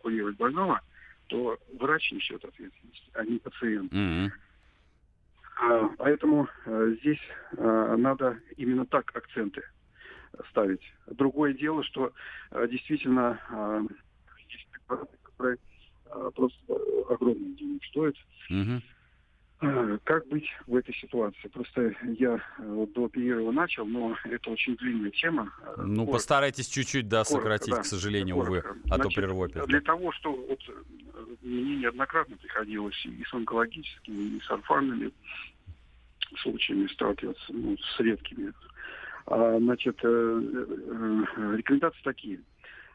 [0.00, 0.80] курировать больного,
[1.28, 3.92] то врач несет ответственность, а не пациент.
[3.92, 4.30] Mm-hmm.
[5.98, 7.20] Поэтому э, здесь
[7.56, 9.62] э, надо именно так акценты
[10.50, 10.82] ставить.
[11.06, 12.12] Другое дело, что
[12.50, 13.38] э, действительно
[14.48, 15.58] есть препараты, которые
[16.34, 16.56] просто
[17.08, 18.14] огромные денег стоят.
[18.50, 18.82] Угу.
[20.04, 21.48] Как быть в этой ситуации?
[21.48, 25.52] Просто я до перерыва начал, но это очень длинная тема.
[25.76, 26.12] Ну, коротко.
[26.12, 28.68] постарайтесь чуть-чуть, да, коротко, сократить, да, к сожалению, коротко.
[28.68, 30.60] увы, а Значит, то прерву Для того, что вот
[31.42, 35.12] мне неоднократно приходилось и с онкологическими, и с орфанными
[36.38, 38.52] случаями сталкиваться, ну, с редкими.
[39.26, 42.40] А, значит, э, э, рекомендации такие.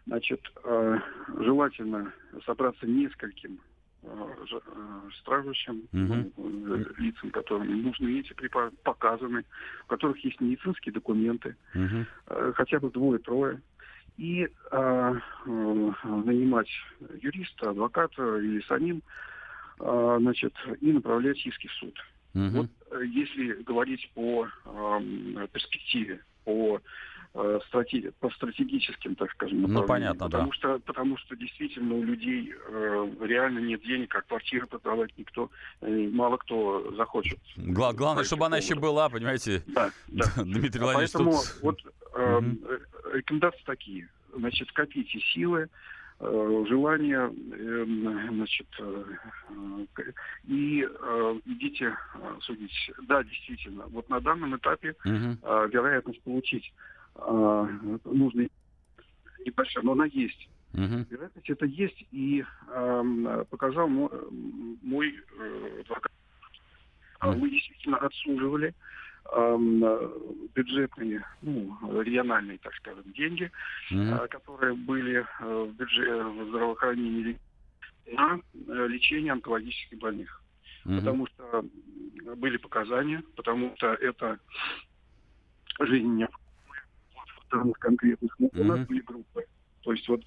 [0.05, 0.99] Значит, э,
[1.39, 2.13] желательно
[2.45, 3.59] собраться нескольким
[5.19, 6.31] страждущим, uh-huh.
[6.37, 9.43] ну, лицам, которым нужны эти препараты, показаны,
[9.85, 12.53] у которых есть медицинские документы, uh-huh.
[12.53, 13.61] хотя бы двое-трое,
[14.17, 15.13] и а,
[15.45, 16.69] нанимать
[17.21, 19.03] юриста, адвоката или самим,
[19.79, 21.99] а, значит, и направлять иски в суд.
[22.33, 22.45] Угу.
[22.49, 26.79] Вот э, если говорить по э, перспективе, по
[27.33, 30.55] э, стратеги, по стратегическим, так скажем, Ну, понятно, потому да.
[30.55, 35.49] Что, потому что действительно у людей э, реально нет денег, как квартиры продавать никто,
[35.81, 37.39] э, мало кто захочет.
[37.55, 40.25] Гла- главное, чтобы она еще была, понимаете, да, да.
[40.43, 41.11] Дмитрий Владимирович.
[41.13, 41.61] Поэтому тут...
[41.61, 41.79] вот
[42.15, 43.13] э, угу.
[43.13, 44.09] рекомендации такие.
[44.35, 45.69] Значит, копите силы,
[46.19, 49.03] Э, желание, эм, значит, э,
[50.47, 50.81] и
[51.45, 51.95] идите
[52.41, 52.91] судить.
[53.03, 55.67] Да, действительно, вот на данном этапе угу.
[55.67, 56.73] вероятность получить
[57.25, 58.51] нужный
[59.45, 60.49] небольшая, но она есть.
[60.73, 61.05] Угу.
[61.09, 64.09] Вероятность это есть, и э, показал мой,
[64.81, 66.11] мой э, адвокат.
[67.23, 67.31] Угу.
[67.33, 68.73] Мы действительно отсуживали
[70.55, 73.51] бюджетные, ну, региональные, так скажем, деньги,
[73.91, 74.27] mm-hmm.
[74.29, 77.37] которые были э, в бюджете в здравоохранении
[78.13, 80.41] на э, лечение онкологических больных.
[80.85, 80.99] Mm-hmm.
[80.99, 81.65] Потому что
[82.37, 84.39] были показания, потому что это
[85.81, 86.46] жизнь необходимая
[87.49, 88.35] данных конкретных.
[88.39, 88.61] Ну, mm-hmm.
[88.61, 89.45] У нас были группы.
[89.81, 90.21] То есть вот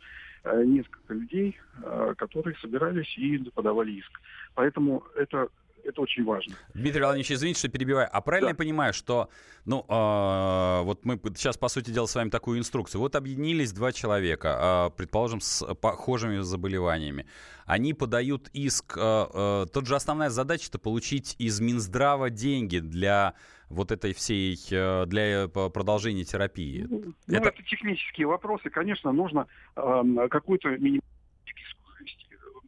[0.45, 1.59] э, несколько людей,
[2.17, 4.21] которые собирались и подавали иск.
[4.55, 5.49] Поэтому это
[5.85, 6.55] это очень важно.
[6.75, 8.09] Дмитрий Владимирович, извините, что перебиваю.
[8.11, 8.51] А правильно да.
[8.51, 9.29] я понимаю, что,
[9.65, 13.01] ну, э, вот мы сейчас, по сути дела, с вами такую инструкцию.
[13.01, 17.27] Вот объединились два человека, э, предположим, с похожими заболеваниями.
[17.67, 18.97] Они подают иск.
[18.97, 23.35] Э, э, тут же основная задача это получить из Минздрава деньги для
[23.71, 26.87] вот этой всей, э, для продолжения терапии.
[26.89, 27.49] Ну, это...
[27.49, 28.69] это технические вопросы.
[28.69, 31.03] Конечно, нужно э, какую-то минимальную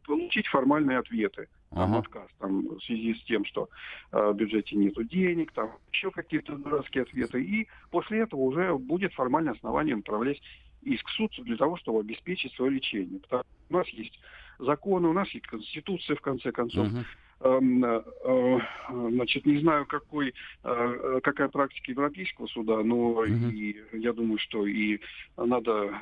[0.05, 1.99] получить формальные ответы ага.
[1.99, 3.69] отказ там, в связи с тем, что
[4.11, 7.41] э, в бюджете нет денег, там еще какие-то дурацкие ответы.
[7.41, 10.41] И после этого уже будет формальное основание направлять
[10.81, 13.19] иск в суд для того, чтобы обеспечить свое лечение.
[13.21, 14.19] Потому что у нас есть
[14.59, 16.87] законы, у нас есть конституция, в конце концов.
[16.87, 17.05] Uh-huh.
[17.43, 18.59] Эм, э,
[19.09, 23.25] значит, не знаю, какой, э, какая практика Европейского суда, но угу.
[23.25, 24.99] и я думаю, что и
[25.35, 25.93] надо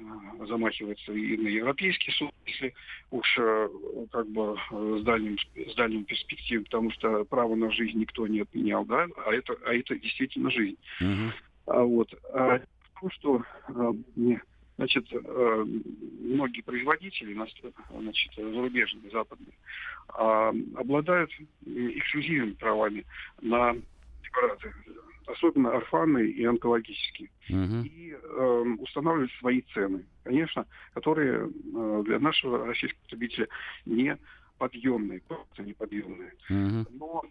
[0.47, 2.75] замахиваться и на Европейский суд, если
[3.09, 3.69] уж э,
[4.11, 8.85] как бы с дальним, с дальним перспективой, потому что право на жизнь никто не отменял,
[8.85, 10.77] да, а это, а это действительно жизнь.
[10.99, 11.31] Угу.
[11.67, 12.13] А вот.
[12.33, 12.59] А
[13.01, 13.43] то, что
[14.81, 15.65] Значит, э,
[16.21, 19.53] многие производители, значит, зарубежные, западные,
[20.07, 21.29] а, обладают
[21.63, 23.05] эксклюзивными правами
[23.41, 23.75] на
[24.23, 24.73] препараты,
[25.27, 27.83] особенно орфанные и онкологические, uh-huh.
[27.85, 30.65] и э, устанавливают свои цены, конечно,
[30.95, 33.47] которые э, для нашего российского потребителя
[33.85, 34.17] не
[34.57, 36.33] подъемные, просто неподъемные.
[36.49, 36.87] Uh-huh.
[36.93, 37.23] Но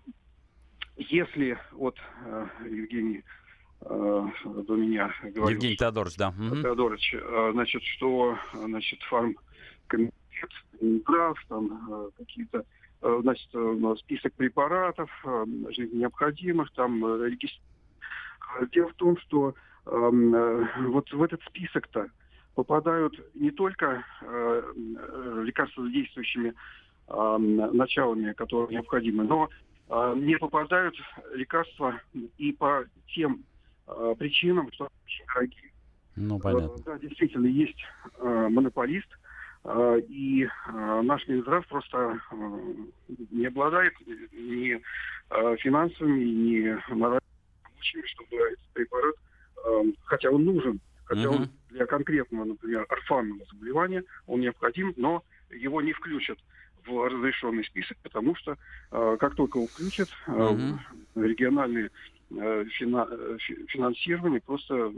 [0.97, 3.25] если вот э, Евгений
[3.81, 5.49] до меня говорил.
[5.49, 6.33] Евгений Теодорович, да.
[6.33, 9.37] Теодорович, э, значит, что, значит, фарм
[9.87, 10.14] комитет
[11.05, 12.64] прав, там э, какие-то
[13.03, 13.51] э, значит,
[14.01, 15.11] список препаратов
[15.71, 17.61] жизненно необходимых, там регистр...
[18.73, 19.55] Дело в том, что
[19.87, 22.09] э, вот в этот список-то
[22.55, 24.73] попадают не только э,
[25.45, 26.55] лекарства с действующими
[27.09, 29.49] э, началами, которые необходимы, но
[29.88, 30.95] э, не попадают
[31.35, 32.01] лекарства
[32.38, 33.60] и по тем э,
[34.18, 35.72] причинам, что очень дорогие.
[36.16, 36.76] Ну, понятно.
[36.76, 37.79] Э, да, действительно, есть
[38.18, 39.09] э, монополист,
[40.09, 40.48] И
[41.03, 42.18] наш Минздрав просто
[43.31, 43.92] не обладает
[44.33, 44.81] ни
[45.59, 47.20] финансовыми, ни моральными
[48.07, 49.14] чтобы этот препарат,
[50.05, 51.37] хотя он нужен, хотя uh-huh.
[51.37, 56.38] он для конкретного, например, орфанного заболевания, он необходим, но его не включат
[56.87, 58.57] в разрешенный список, потому что
[58.90, 60.79] э, как только его включат, э, uh-huh.
[61.16, 61.90] региональные э,
[62.31, 64.93] финансирование просто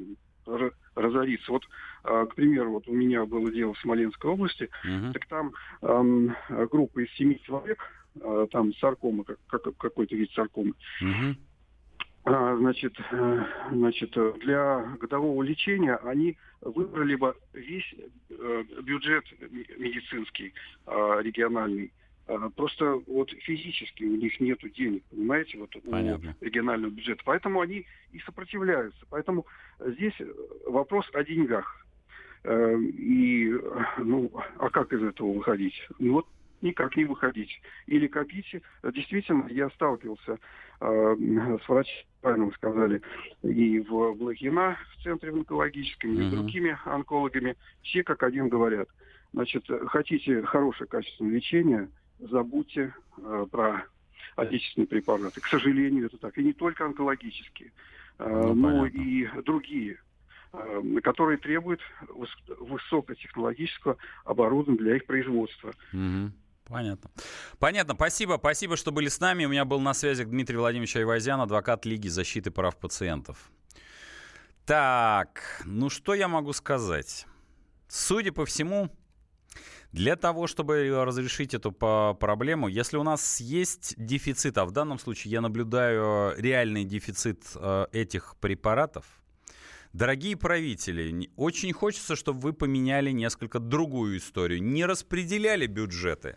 [0.94, 1.52] разорится.
[1.52, 1.64] Вот,
[2.04, 5.12] э, к примеру, вот у меня было дело в Смоленской области, uh-huh.
[5.12, 7.78] так там э, группа из семи человек,
[8.20, 11.36] э, там саркома, как, как, какой-то вид саркомы, uh-huh
[12.24, 17.94] значит, э, значит, для годового лечения они выбрали бы весь
[18.30, 19.24] э, бюджет
[19.78, 20.54] медицинский
[20.86, 21.92] а, региональный.
[22.32, 26.34] А, просто вот физически у них нет денег, понимаете, вот Понятно.
[26.40, 27.22] у регионального бюджета.
[27.24, 29.04] Поэтому они и сопротивляются.
[29.10, 29.46] Поэтому
[29.78, 30.14] здесь
[30.66, 31.86] вопрос о деньгах.
[32.44, 33.54] Э, и,
[33.98, 35.74] ну, а как из этого выходить?
[35.98, 36.26] Ну вот
[36.60, 37.60] никак не выходить.
[37.86, 38.62] Или копите.
[38.82, 40.38] Действительно, я сталкивался
[40.80, 41.16] э,
[41.64, 43.02] с врачами, правильно вы сказали,
[43.42, 47.56] и в Блохина, в центре онкологическом, и с другими онкологами.
[47.82, 48.88] Все как один говорят.
[49.32, 51.88] Значит, хотите хорошее качественное лечение,
[52.30, 53.84] забудьте э, про
[54.36, 55.40] отечественные препараты.
[55.40, 56.38] К сожалению, это так.
[56.38, 57.72] И не только онкологические,
[58.18, 58.98] э, ну, но понятно.
[58.98, 59.98] и другие
[60.52, 61.80] э, которые требуют
[62.60, 65.72] высокотехнологического оборудования для их производства.
[65.92, 66.32] Угу.
[66.66, 67.10] Понятно.
[67.58, 67.94] Понятно.
[67.94, 68.36] Спасибо.
[68.38, 69.44] Спасибо, что были с нами.
[69.44, 73.50] У меня был на связи Дмитрий Владимирович Айвазян, адвокат Лиги защиты прав пациентов.
[74.64, 77.26] Так, ну что я могу сказать?
[77.88, 78.90] Судя по всему,
[79.92, 85.32] для того, чтобы разрешить эту проблему, если у нас есть дефицит, а в данном случае
[85.32, 89.04] я наблюдаю реальный дефицит э, этих препаратов,
[89.92, 96.36] Дорогие правители, очень хочется, чтобы вы поменяли несколько другую историю, не распределяли бюджеты,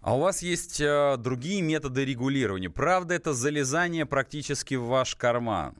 [0.00, 2.70] а у вас есть э, другие методы регулирования.
[2.70, 5.74] Правда, это залезание практически в ваш карман.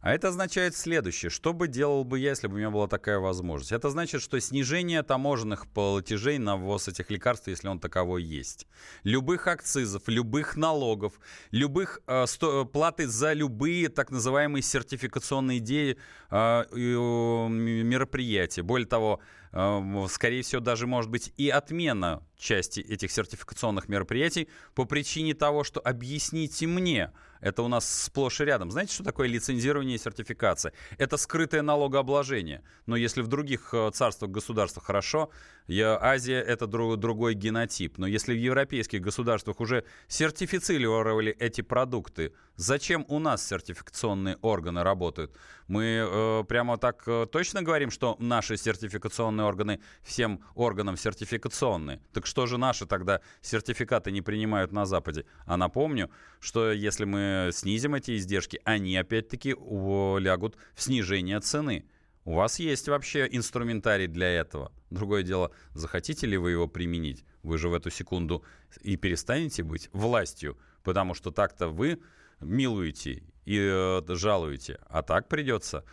[0.00, 1.28] А это означает следующее.
[1.28, 3.72] Что бы делал бы я, если бы у меня была такая возможность?
[3.72, 8.68] Это значит, что снижение таможенных платежей на ввоз этих лекарств, если он таковой есть.
[9.02, 11.14] Любых акцизов, любых налогов,
[11.50, 15.96] любых э, сто, платы за любые так называемые сертификационные идеи,
[16.30, 18.62] э, э, мероприятия.
[18.62, 19.18] Более того,
[19.52, 25.64] э, скорее всего, даже может быть и отмена части этих сертификационных мероприятий по причине того,
[25.64, 28.70] что объясните мне– это у нас сплошь и рядом.
[28.70, 30.72] Знаете, что такое лицензирование и сертификация?
[30.98, 32.62] Это скрытое налогообложение.
[32.86, 35.30] Но если в других э, царствах, государствах хорошо,
[35.66, 37.98] я, Азия— это друг, другой генотип.
[37.98, 45.36] Но если в европейских государствах уже сертифицировали эти продукты, зачем у нас сертификационные органы работают?
[45.66, 52.00] Мы э, прямо так э, точно говорим, что наши сертификационные органы всем органам сертификационные.
[52.14, 55.26] Так что же наши тогда сертификаты не принимают на Западе?
[55.44, 61.84] А напомню, что если мы снизим эти издержки, они опять-таки лягут в снижение цены.
[62.24, 64.70] У вас есть вообще инструментарий для этого.
[64.90, 67.24] Другое дело, захотите ли вы его применить?
[67.42, 68.44] Вы же в эту секунду
[68.82, 72.00] и перестанете быть властью, потому что так-то вы
[72.40, 75.84] милуете и э, жалуете, а так придется,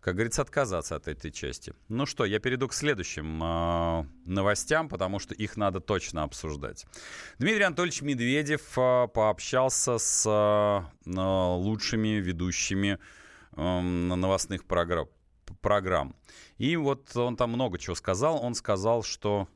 [0.00, 1.74] как говорится, отказаться от этой части.
[1.88, 6.86] Ну что, я перейду к следующим э, новостям, потому что их надо точно обсуждать.
[7.38, 12.98] Дмитрий Анатольевич Медведев э, пообщался с э, лучшими ведущими
[13.56, 15.08] э, новостных программ
[15.60, 16.14] программ.
[16.58, 18.42] И вот он там много чего сказал.
[18.42, 19.48] Он сказал, что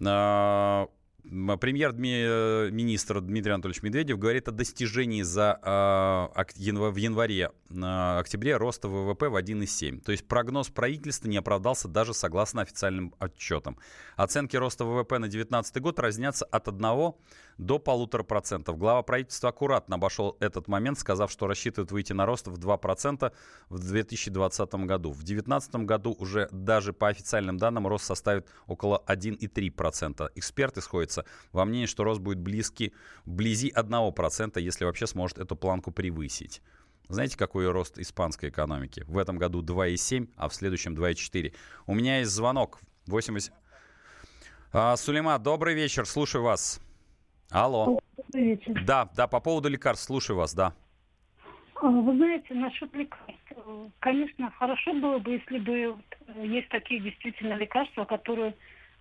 [0.00, 0.86] э,
[1.24, 9.28] премьер-министр Дмитрий Анатольевич Медведев говорит о достижении за э, в январе, э, октябре роста ВВП
[9.28, 10.00] в 1,7.
[10.00, 13.78] То есть прогноз правительства не оправдался даже согласно официальным отчетам.
[14.16, 17.14] Оценки роста ВВП на 2019 год разнятся от 1
[17.58, 18.78] до полутора процентов.
[18.78, 23.32] Глава правительства аккуратно обошел этот момент, сказав, что рассчитывает выйти на рост в 2%
[23.68, 25.10] в 2020 году.
[25.12, 30.30] В 2019 году уже даже по официальным данным рост составит около 1,3%.
[30.34, 30.80] Эксперты
[31.12, 32.92] сходятся во мнении, что рост будет близкий,
[33.24, 36.62] вблизи 1%, если вообще сможет эту планку превысить.
[37.08, 39.04] Знаете, какой рост испанской экономики?
[39.06, 41.52] В этом году 2,7, а в следующем 2,4.
[41.86, 42.80] У меня есть звонок.
[43.06, 43.52] 80...
[44.72, 46.80] А, Сулейма, добрый вечер, слушаю вас.
[47.50, 48.00] Алло.
[48.16, 48.84] Добрый вечер.
[48.86, 50.72] Да, да, по поводу лекарств, слушаю вас, да.
[51.74, 53.42] А, вы знаете, насчет лекарств,
[53.98, 55.96] конечно, хорошо было бы, если бы
[56.42, 58.54] есть такие действительно лекарства, которые э,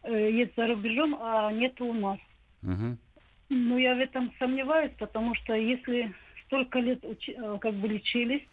[0.10, 2.20] есть за рубежом, а нет у нас.
[2.64, 2.98] Угу.
[3.50, 6.14] Но я в этом сомневаюсь, потому что если
[6.46, 8.44] столько лет учи, э, как бы лечились,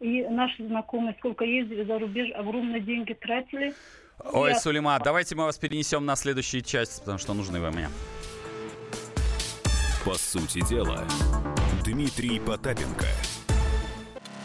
[0.00, 3.74] и наши знакомые сколько ездили за рубеж, огромные деньги тратили,
[4.24, 4.58] Ой, Я...
[4.58, 7.88] Сулейма, давайте мы вас перенесем на следующую часть, потому что нужны вы мне.
[10.04, 11.06] По сути дела,
[11.84, 13.06] Дмитрий Потапенко.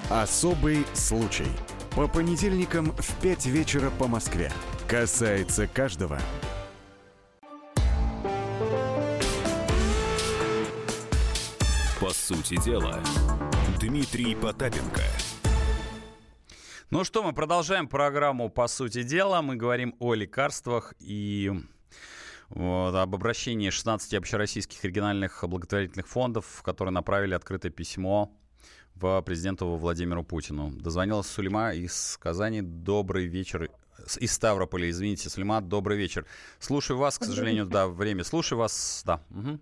[0.09, 1.47] Особый случай.
[1.95, 4.51] По понедельникам в 5 вечера по Москве.
[4.85, 6.19] Касается каждого.
[12.01, 13.01] По сути дела,
[13.79, 15.03] Дмитрий Потапенко.
[16.89, 19.41] Ну что, мы продолжаем программу «По сути дела».
[19.41, 21.49] Мы говорим о лекарствах и
[22.49, 28.37] вот, об обращении 16 общероссийских региональных благотворительных фондов, которые направили открытое письмо
[28.95, 30.71] в президенту Владимиру Путину.
[30.71, 32.61] Дозвонилась Сулейма из Казани.
[32.61, 33.69] Добрый вечер.
[34.19, 36.25] Из Ставрополя, извините, Сулейма, добрый вечер.
[36.59, 38.23] Слушаю вас, к сожалению, да, время.
[38.23, 39.21] Слушаю вас, да.
[39.31, 39.59] Угу.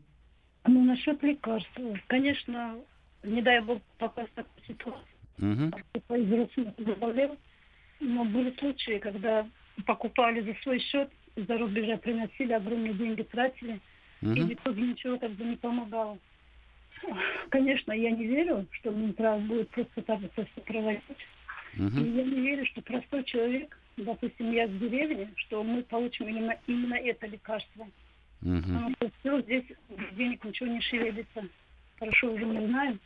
[0.68, 1.72] Ну, насчет лекарств.
[2.08, 2.78] Конечно,
[3.24, 5.06] не дай бог попасть в такую ситуацию.
[5.40, 6.36] Угу.
[6.36, 7.38] Родственников заболел.
[8.00, 9.48] Но были случаи, когда
[9.86, 13.80] покупали за свой счет, за рубежа приносили, огромные деньги тратили,
[14.22, 14.32] угу.
[14.32, 16.18] и в итоге ничего как бы не помогало.
[17.50, 21.04] Конечно, я не верю, что Минздрав будет просто так это все проводить.
[21.78, 22.00] Угу.
[22.00, 26.56] И я не верю, что простой человек, допустим, я в деревне, что мы получим именно,
[26.68, 27.88] именно это лекарство.
[28.42, 28.62] Угу.
[28.62, 29.66] Потому что все здесь
[30.14, 31.48] денег ничего не шевелится.
[32.00, 33.00] Хорошо уже мы знаем.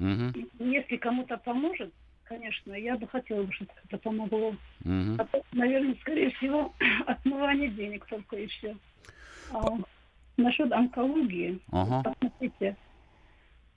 [0.00, 0.64] Угу.
[0.64, 1.92] Если кому-то поможет,
[2.24, 4.48] конечно, я бы хотела, чтобы это помогло.
[4.84, 5.16] Угу.
[5.18, 6.72] А то, наверное, скорее всего,
[7.06, 8.76] отмывание денег только и все.
[9.52, 9.78] А,
[10.36, 12.02] насчет онкологии, ага.
[12.02, 12.76] посмотрите,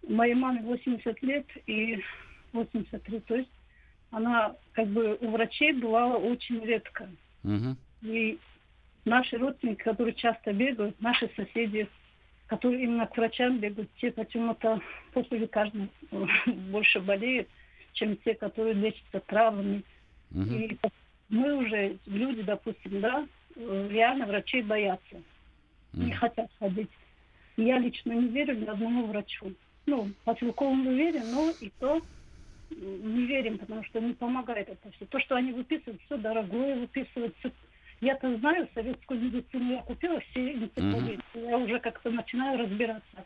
[0.08, 2.02] моей маме 80 лет и
[2.54, 3.50] 83, то есть
[4.12, 7.10] она как бы у врачей бывала очень редко.
[7.44, 7.76] Угу.
[8.04, 8.38] И
[9.06, 11.88] наши родственники, которые часто бегают, наши соседи,
[12.48, 14.82] которые именно к врачам бегают, те почему-то
[15.14, 15.78] после лекарств
[16.46, 17.48] больше болеют,
[17.94, 19.84] чем те, которые лечатся травмами.
[20.32, 20.42] Угу.
[20.42, 20.78] И
[21.30, 23.26] мы уже, люди, допустим, да,
[23.56, 25.16] реально врачей боятся,
[25.94, 26.04] угу.
[26.04, 26.90] не хотят ходить.
[27.58, 29.54] Я лично не верю ни одному врачу.
[29.92, 32.02] Ну, по целковому верим, но и то
[32.70, 35.06] не верим, потому что не помогает это все.
[35.06, 37.52] То, что они выписывают, все дорогое выписывают, все
[38.00, 41.20] я-то знаю, советскую медицину я купила все энциклопедии.
[41.34, 41.50] Mm-hmm.
[41.50, 43.26] Я уже как-то начинаю разбираться.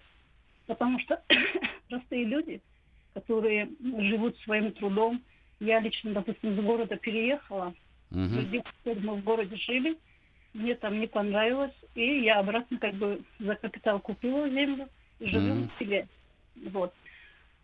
[0.65, 1.21] Потому что
[1.89, 2.59] простые люди,
[3.13, 5.21] которые живут своим трудом,
[5.59, 7.75] я лично, допустим, из города переехала,
[8.09, 8.99] mm-hmm.
[9.03, 9.99] мы в городе жили,
[10.55, 14.89] мне там не понравилось, и я обратно как бы за капитал купила землю
[15.19, 15.69] и живу mm-hmm.
[15.69, 16.07] в селе.
[16.69, 16.93] Вот.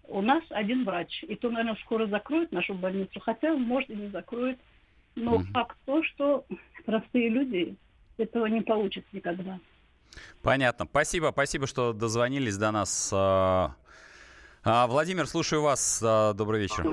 [0.07, 4.09] У нас один врач, и то, наверное, скоро закроют нашу больницу, хотя, может, и не
[4.09, 4.59] закроют.
[5.15, 5.43] Но угу.
[5.53, 6.45] факт то, что
[6.85, 7.75] простые люди
[8.17, 9.59] этого не получат никогда.
[10.41, 10.85] Понятно.
[10.85, 13.11] Спасибо, спасибо, что дозвонились до нас.
[13.13, 13.75] А,
[14.63, 16.01] а, Владимир, слушаю вас.
[16.01, 16.85] Добрый вечер.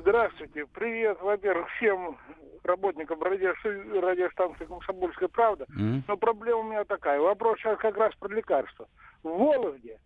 [0.00, 0.66] Здравствуйте.
[0.74, 2.18] Привет, во-первых, всем
[2.64, 5.64] работникам радиостанции «Комсомольская правда».
[5.64, 6.02] Mm-hmm.
[6.08, 7.20] Но проблема у меня такая.
[7.20, 8.88] Вопрос сейчас как раз про лекарства.
[9.22, 9.98] В Вологде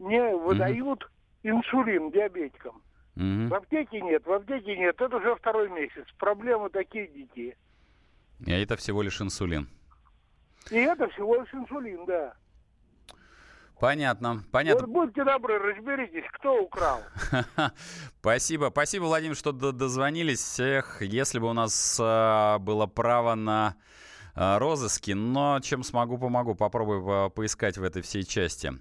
[0.00, 1.02] не выдают
[1.42, 1.50] mm-hmm.
[1.50, 2.82] инсулин диабетикам.
[3.16, 3.48] Угу.
[3.48, 5.00] В аптеке нет, в аптеке нет.
[5.00, 6.06] Это уже второй месяц.
[6.18, 7.56] Проблемы такие дикие.
[8.46, 9.68] И это всего лишь инсулин.
[10.70, 12.34] И это всего лишь инсулин, да.
[13.78, 14.86] Понятно, понятно.
[14.86, 17.00] Вот будьте добры, разберитесь, кто украл.
[18.20, 20.40] спасибо, спасибо, Владимир, что дозвонились.
[20.40, 23.76] Всех, если бы у нас э, было право на
[24.34, 26.54] розыске, но чем смогу, помогу.
[26.54, 28.72] Попробую поискать в этой всей части.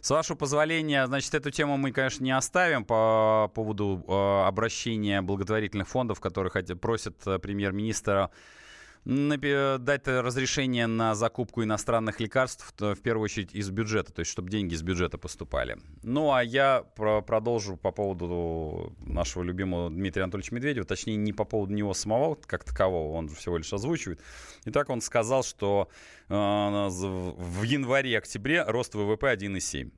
[0.00, 5.88] С вашего позволения, значит, эту тему мы, конечно, не оставим по поводу э, обращения благотворительных
[5.88, 8.30] фондов, которые просят э, премьер-министра
[9.04, 14.74] дать разрешение на закупку иностранных лекарств, в первую очередь из бюджета, то есть чтобы деньги
[14.74, 15.78] из бюджета поступали.
[16.02, 21.44] Ну, а я про продолжу по поводу нашего любимого Дмитрия Анатольевича Медведева, точнее, не по
[21.44, 24.20] поводу него самого как такового, он всего лишь озвучивает.
[24.66, 25.88] Итак, он сказал, что
[26.28, 29.90] э, в январе-октябре рост ВВП 1,7.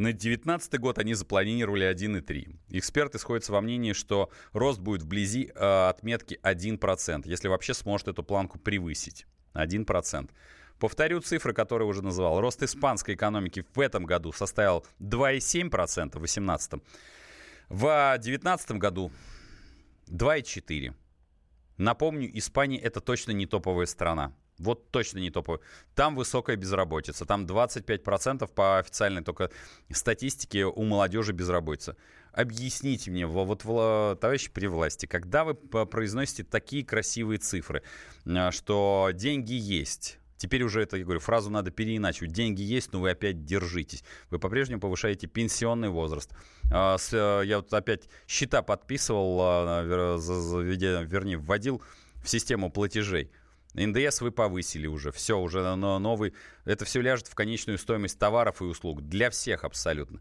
[0.00, 2.56] На 2019 год они запланировали 1,3.
[2.70, 8.22] Эксперты сходятся во мнении, что рост будет вблизи э, отметки 1%, если вообще сможет эту
[8.22, 9.26] планку превысить.
[9.52, 10.30] 1%.
[10.78, 12.40] Повторю цифры, которые уже называл.
[12.40, 15.68] Рост испанской экономики в этом году составил 2,7%
[16.06, 16.72] в 2018.
[17.68, 19.12] В 2019 году
[20.06, 20.94] 2,4%.
[21.76, 24.32] Напомню, Испания это точно не топовая страна.
[24.60, 25.60] Вот точно не топовый.
[25.94, 27.24] Там высокая безработица.
[27.24, 29.50] Там 25% по официальной только
[29.90, 31.96] статистике у молодежи безработица.
[32.32, 37.82] Объясните мне, вот, товарищи при власти, когда вы произносите такие красивые цифры,
[38.26, 42.32] а, что деньги есть, Теперь уже это, я говорю, фразу надо переиначивать.
[42.32, 44.02] Деньги есть, но вы опять держитесь.
[44.30, 46.30] Вы по-прежнему повышаете пенсионный возраст.
[46.72, 46.96] А,
[47.42, 51.82] я вот опять счета подписывал, а, вернее, вводил
[52.22, 53.30] в систему платежей.
[53.74, 58.64] НДС вы повысили уже, все, уже новый, это все ляжет в конечную стоимость товаров и
[58.64, 60.20] услуг для всех абсолютно.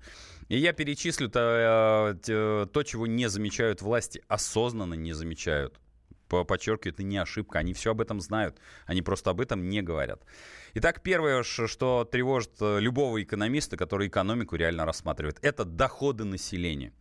[0.49, 5.79] И я перечислю то, э, то чего не замечают власти, осознанно не замечают.
[6.27, 10.21] Подчеркиваю, это не ошибка, они все об этом знают, они просто об этом не говорят.
[10.75, 16.93] Итак, первое, что тревожит э, любого экономиста, который экономику реально рассматривает, это доходы населения.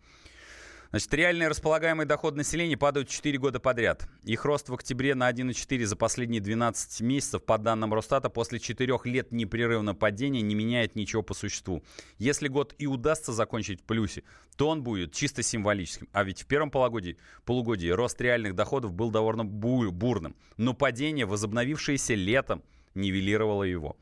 [0.90, 4.08] Значит, реальный располагаемый доход населения падают 4 года подряд.
[4.24, 8.98] Их рост в октябре на 1,4 за последние 12 месяцев, по данным Росстата, после 4
[9.04, 11.84] лет непрерывного падения не меняет ничего по существу.
[12.16, 14.22] Если год и удастся закончить в плюсе,
[14.56, 16.08] то он будет чисто символическим.
[16.12, 20.34] А ведь в первом полугодии, полугодии рост реальных доходов был довольно бурным.
[20.56, 22.62] Но падение, возобновившееся летом,
[22.94, 23.98] нивелировало его.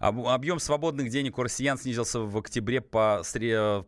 [0.00, 3.22] Объем свободных денег у россиян снизился в октябре по,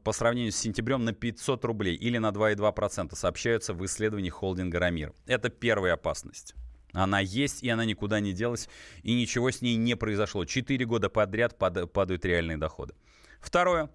[0.05, 5.15] по сравнению с сентябрем на 500 рублей или на 2,2%, сообщаются в исследовании холдинга «Рамир».
[5.27, 6.55] Это первая опасность.
[6.93, 8.69] Она есть, и она никуда не делась,
[9.03, 10.45] и ничего с ней не произошло.
[10.45, 12.95] Четыре года подряд падают реальные доходы.
[13.41, 13.89] Второе.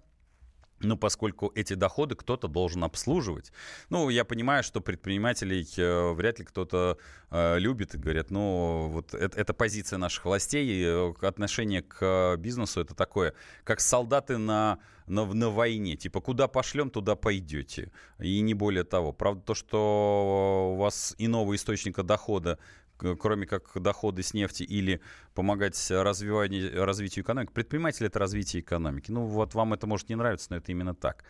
[0.80, 3.52] Ну, поскольку эти доходы кто-то должен обслуживать.
[3.90, 6.98] Ну, я понимаю, что предпринимателей э, вряд ли кто-то
[7.30, 12.80] э, любит и говорят, ну, вот это, это позиция наших властей, э, отношение к бизнесу
[12.80, 15.96] это такое, как солдаты на, на, на войне.
[15.96, 17.90] Типа, куда пошлем, туда пойдете.
[18.20, 19.12] И не более того.
[19.12, 22.58] Правда, то, что у вас иного источника дохода
[22.98, 25.00] кроме как доходы с нефти или
[25.34, 27.52] помогать развиванию, развитию экономики.
[27.52, 29.10] Предприниматель— это развитие экономики.
[29.10, 31.24] Ну вот вам это может не нравиться, но это именно так.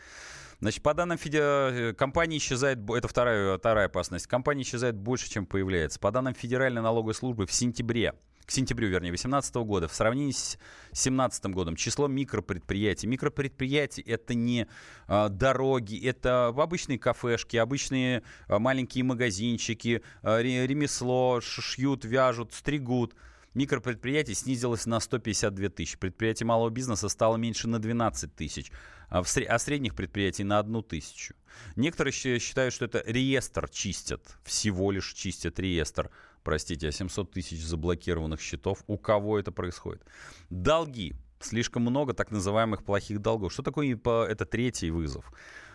[0.61, 1.41] Значит, по данным Феде...
[1.41, 6.01] Э, компании исчезает, это вторая, вторая опасность, компания исчезает больше, чем появляется.
[6.01, 8.15] По данным Федеральной налоговой службы в сентябре
[8.49, 10.57] к сентябрю, вернее, 2018 года, в сравнении с
[10.93, 13.07] 2017 годом, число микропредприятий.
[13.07, 14.67] Микропредприятия— это не
[15.07, 23.15] а, дороги, это обычные кафешки, обычные а, маленькие магазинчики, а, ремесло, шьют, вяжут, стригут.
[23.53, 25.99] Микропредприятий снизилось на 152 тысячи.
[25.99, 28.73] Предприятий малого бизнеса стало меньше на 12 тысяч,
[29.11, 31.35] а, средних предприятий на 1 тысячу.
[31.77, 36.11] Некоторые считают, что это реестр чистят, всего лишь чистят реестр
[36.49, 38.83] простите, а 700 тысяч заблокированных счетов.
[38.87, 40.03] У кого это происходит?
[40.49, 41.15] Долги.
[41.41, 43.53] Слишком много так называемых плохих долгов.
[43.53, 45.31] Что такое это третий вызов?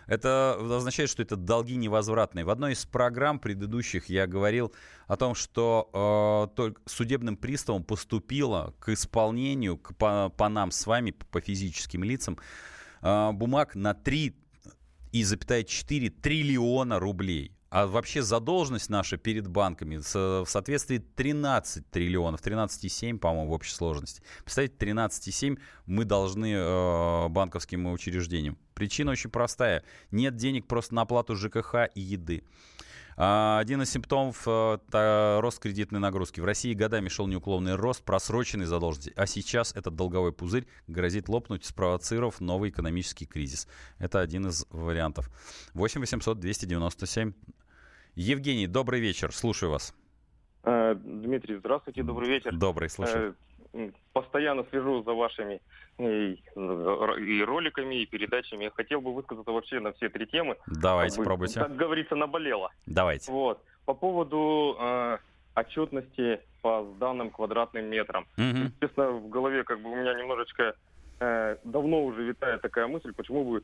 [0.07, 2.43] Это означает, что это долги невозвратные.
[2.43, 4.73] В одной из программ предыдущих я говорил
[5.05, 10.87] о том, что э, только судебным приставом поступило к исполнению к, по, по нам с
[10.87, 12.39] вами, по физическим лицам,
[13.03, 17.55] э, бумаг на 3,4 триллиона рублей.
[17.73, 24.21] А вообще задолженность наша перед банками в соответствии 13 триллионов, 13,7, по-моему, в общей сложности.
[24.43, 25.57] Представьте, 13,7
[25.87, 28.59] мы должны э, банковским учреждениям.
[28.75, 29.83] Причина очень простая.
[30.11, 32.43] Нет денег просто на оплату ЖКХ и еды.
[33.17, 36.39] А, один из симптомов э, рост кредитной нагрузки.
[36.41, 41.65] В России годами шел неуклонный рост просроченной задолженности, а сейчас этот долговой пузырь грозит лопнуть,
[41.65, 43.67] спровоцировав новый экономический кризис.
[43.97, 45.31] Это один из вариантов.
[45.73, 47.33] 8 800 297
[48.15, 49.93] Евгений, добрый вечер, слушаю вас.
[50.63, 52.53] Э, Дмитрий, здравствуйте, добрый вечер.
[52.55, 53.35] Добрый, слушаю.
[53.73, 55.61] Э, постоянно слежу за вашими
[55.97, 58.65] и, и роликами, и передачами.
[58.65, 60.57] Я хотел бы высказаться вообще на все три темы.
[60.67, 61.59] Давайте, как бы, пробуйте.
[61.59, 62.69] Как говорится, наболело.
[62.85, 63.31] Давайте.
[63.31, 63.63] Вот.
[63.85, 65.17] По поводу э,
[65.55, 68.27] отчетности по данным квадратным метрам.
[68.37, 68.45] Угу.
[68.45, 70.75] Естественно, в голове как бы у меня немножечко
[71.19, 73.63] э, давно уже витает такая мысль, почему бы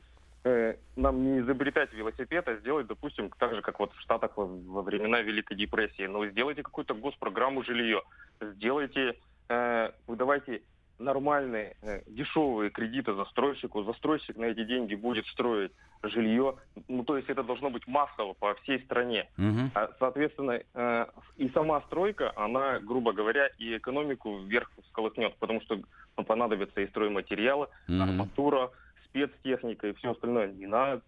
[0.96, 5.20] нам не изобретать велосипед, а сделать, допустим, так же, как вот в Штатах во, времена
[5.20, 6.06] Великой депрессии.
[6.06, 8.02] Но сделайте какую-то госпрограмму жилье,
[8.40, 9.16] сделайте,
[9.48, 10.62] э, выдавайте
[11.00, 15.72] нормальные, э, дешевые кредиты застройщику, застройщик на эти деньги будет строить
[16.02, 16.56] жилье.
[16.88, 19.28] Ну, то есть это должно быть массово по всей стране.
[19.36, 19.88] Угу.
[19.98, 25.80] Соответственно, э, и сама стройка, она, грубо говоря, и экономику вверх всколыхнет, потому что
[26.26, 28.02] понадобятся и стройматериалы, угу.
[28.02, 28.70] арматура,
[29.10, 30.52] спецтехника и все остальное.
[30.52, 31.02] Не надо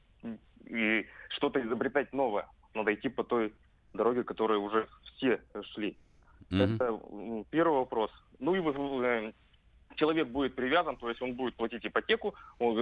[0.66, 2.46] и что-то изобретать новое.
[2.74, 3.52] Надо идти по той
[3.92, 5.40] дороге, которой уже все
[5.74, 5.96] шли.
[6.50, 6.74] Mm-hmm.
[6.74, 8.10] Это первый вопрос.
[8.38, 9.32] Ну и э,
[9.96, 12.78] человек будет привязан, то есть он будет платить ипотеку он,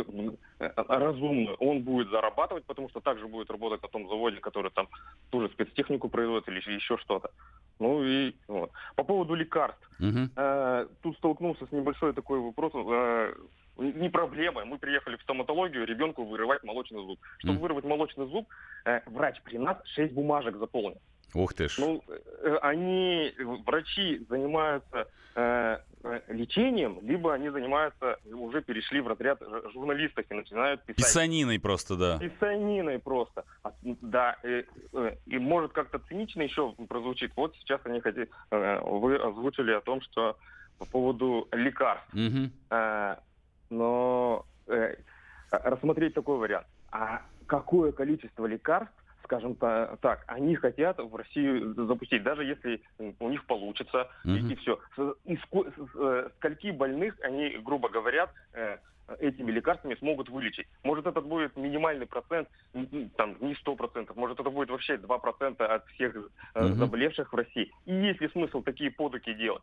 [0.59, 4.89] э, разумно, он будет зарабатывать, потому что также будет работать на том заводе, который там
[5.31, 7.31] ту же спецтехнику производит или еще что-то.
[7.79, 8.71] Ну и вот.
[8.97, 9.91] По поводу лекарств.
[10.01, 10.31] Угу.
[10.37, 12.87] Э, тут столкнулся с небольшой такой вопросом.
[12.89, 13.35] Э,
[13.77, 14.65] не проблема.
[14.65, 17.19] Мы приехали в стоматологию ребенку вырывать молочный зуб.
[17.39, 17.61] Чтобы mm.
[17.61, 18.49] вырвать молочный зуб,
[18.85, 21.01] э, врач при нас 6 бумажек заполнил.
[21.35, 21.79] Ух ты ж.
[21.79, 23.33] Ну, э, они,
[23.65, 25.07] врачи занимаются
[25.37, 29.41] э, э, лечением, либо они занимаются, уже перешли в разряд
[29.73, 31.05] журналистов и начинают писать.
[31.05, 32.19] Писаниной просто, да.
[32.19, 33.45] Писаниной просто.
[33.63, 34.65] А да, и,
[35.27, 37.33] и может как-то цинично еще прозвучит.
[37.37, 40.37] Вот сейчас они хотят, вы озвучили о том, что
[40.79, 42.13] по поводу лекарств.
[42.15, 43.19] Mm-hmm.
[43.71, 44.45] Но
[45.51, 46.67] рассмотреть такой вариант.
[46.93, 48.95] А какое количество лекарств
[49.25, 52.83] скажем так, они хотят в Россию запустить, даже если
[53.21, 54.39] у них получится, mm-hmm.
[54.39, 54.81] и, и все.
[55.25, 55.39] Из
[56.37, 58.29] скольки больных они, грубо говоря,
[59.19, 60.67] этими лекарствами смогут вылечить.
[60.85, 62.49] Может, это будет минимальный процент,
[63.17, 66.29] там, не 100%, может, это будет вообще 2% от всех угу.
[66.55, 67.73] заболевших в России.
[67.87, 69.63] И есть ли смысл такие подуки делать?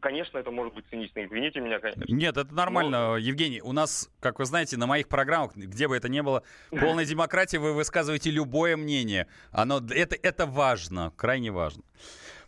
[0.00, 2.04] Конечно, это может быть цинично, извините меня, конечно.
[2.08, 3.16] Нет, это нормально, Но...
[3.16, 3.60] Евгений.
[3.62, 7.58] У нас, как вы знаете, на моих программах, где бы это ни было, полная демократия,
[7.58, 9.26] вы высказываете любое мнение.
[9.50, 11.82] Оно, это, это важно, крайне важно.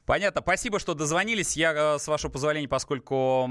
[0.06, 0.42] Понятно.
[0.42, 1.56] Спасибо, что дозвонились.
[1.56, 3.48] Я, э, с вашего позволения, поскольку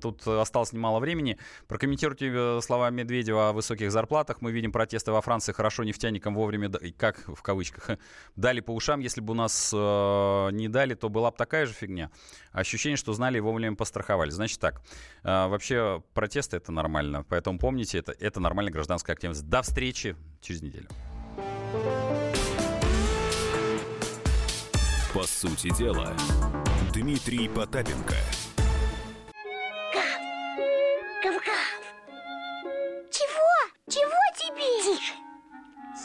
[0.00, 4.40] тут осталось немало времени, прокомментируйте э, слова Медведева о высоких зарплатах.
[4.40, 5.52] Мы видим протесты во Франции.
[5.52, 7.98] Хорошо нефтяникам вовремя, как в кавычках,
[8.36, 9.00] дали по ушам.
[9.00, 12.10] Если бы у нас э, не дали, то была бы такая же фигня.
[12.52, 14.30] Ощущение, что знали и вовремя постраховали.
[14.30, 14.80] Значит так,
[15.22, 17.24] вообще протесты это нормально.
[17.28, 19.46] Поэтому помните, это, это нормальная гражданская активность.
[19.48, 20.88] До встречи через неделю.
[25.14, 26.14] По сути дела,
[26.92, 28.14] Дмитрий Потапенко.
[29.94, 30.20] Гав!
[31.24, 31.82] Гав-гав!
[33.10, 33.54] Чего?
[33.88, 34.82] Чего тебе?
[34.82, 35.14] Тише!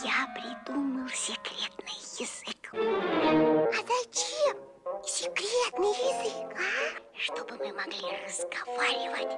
[0.04, 2.74] Я придумал секретный язык.
[2.74, 4.58] А зачем
[5.06, 7.20] секретный язык, а?
[7.20, 9.38] Чтобы мы могли разговаривать,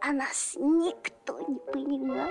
[0.00, 2.30] а нас никто не понимал.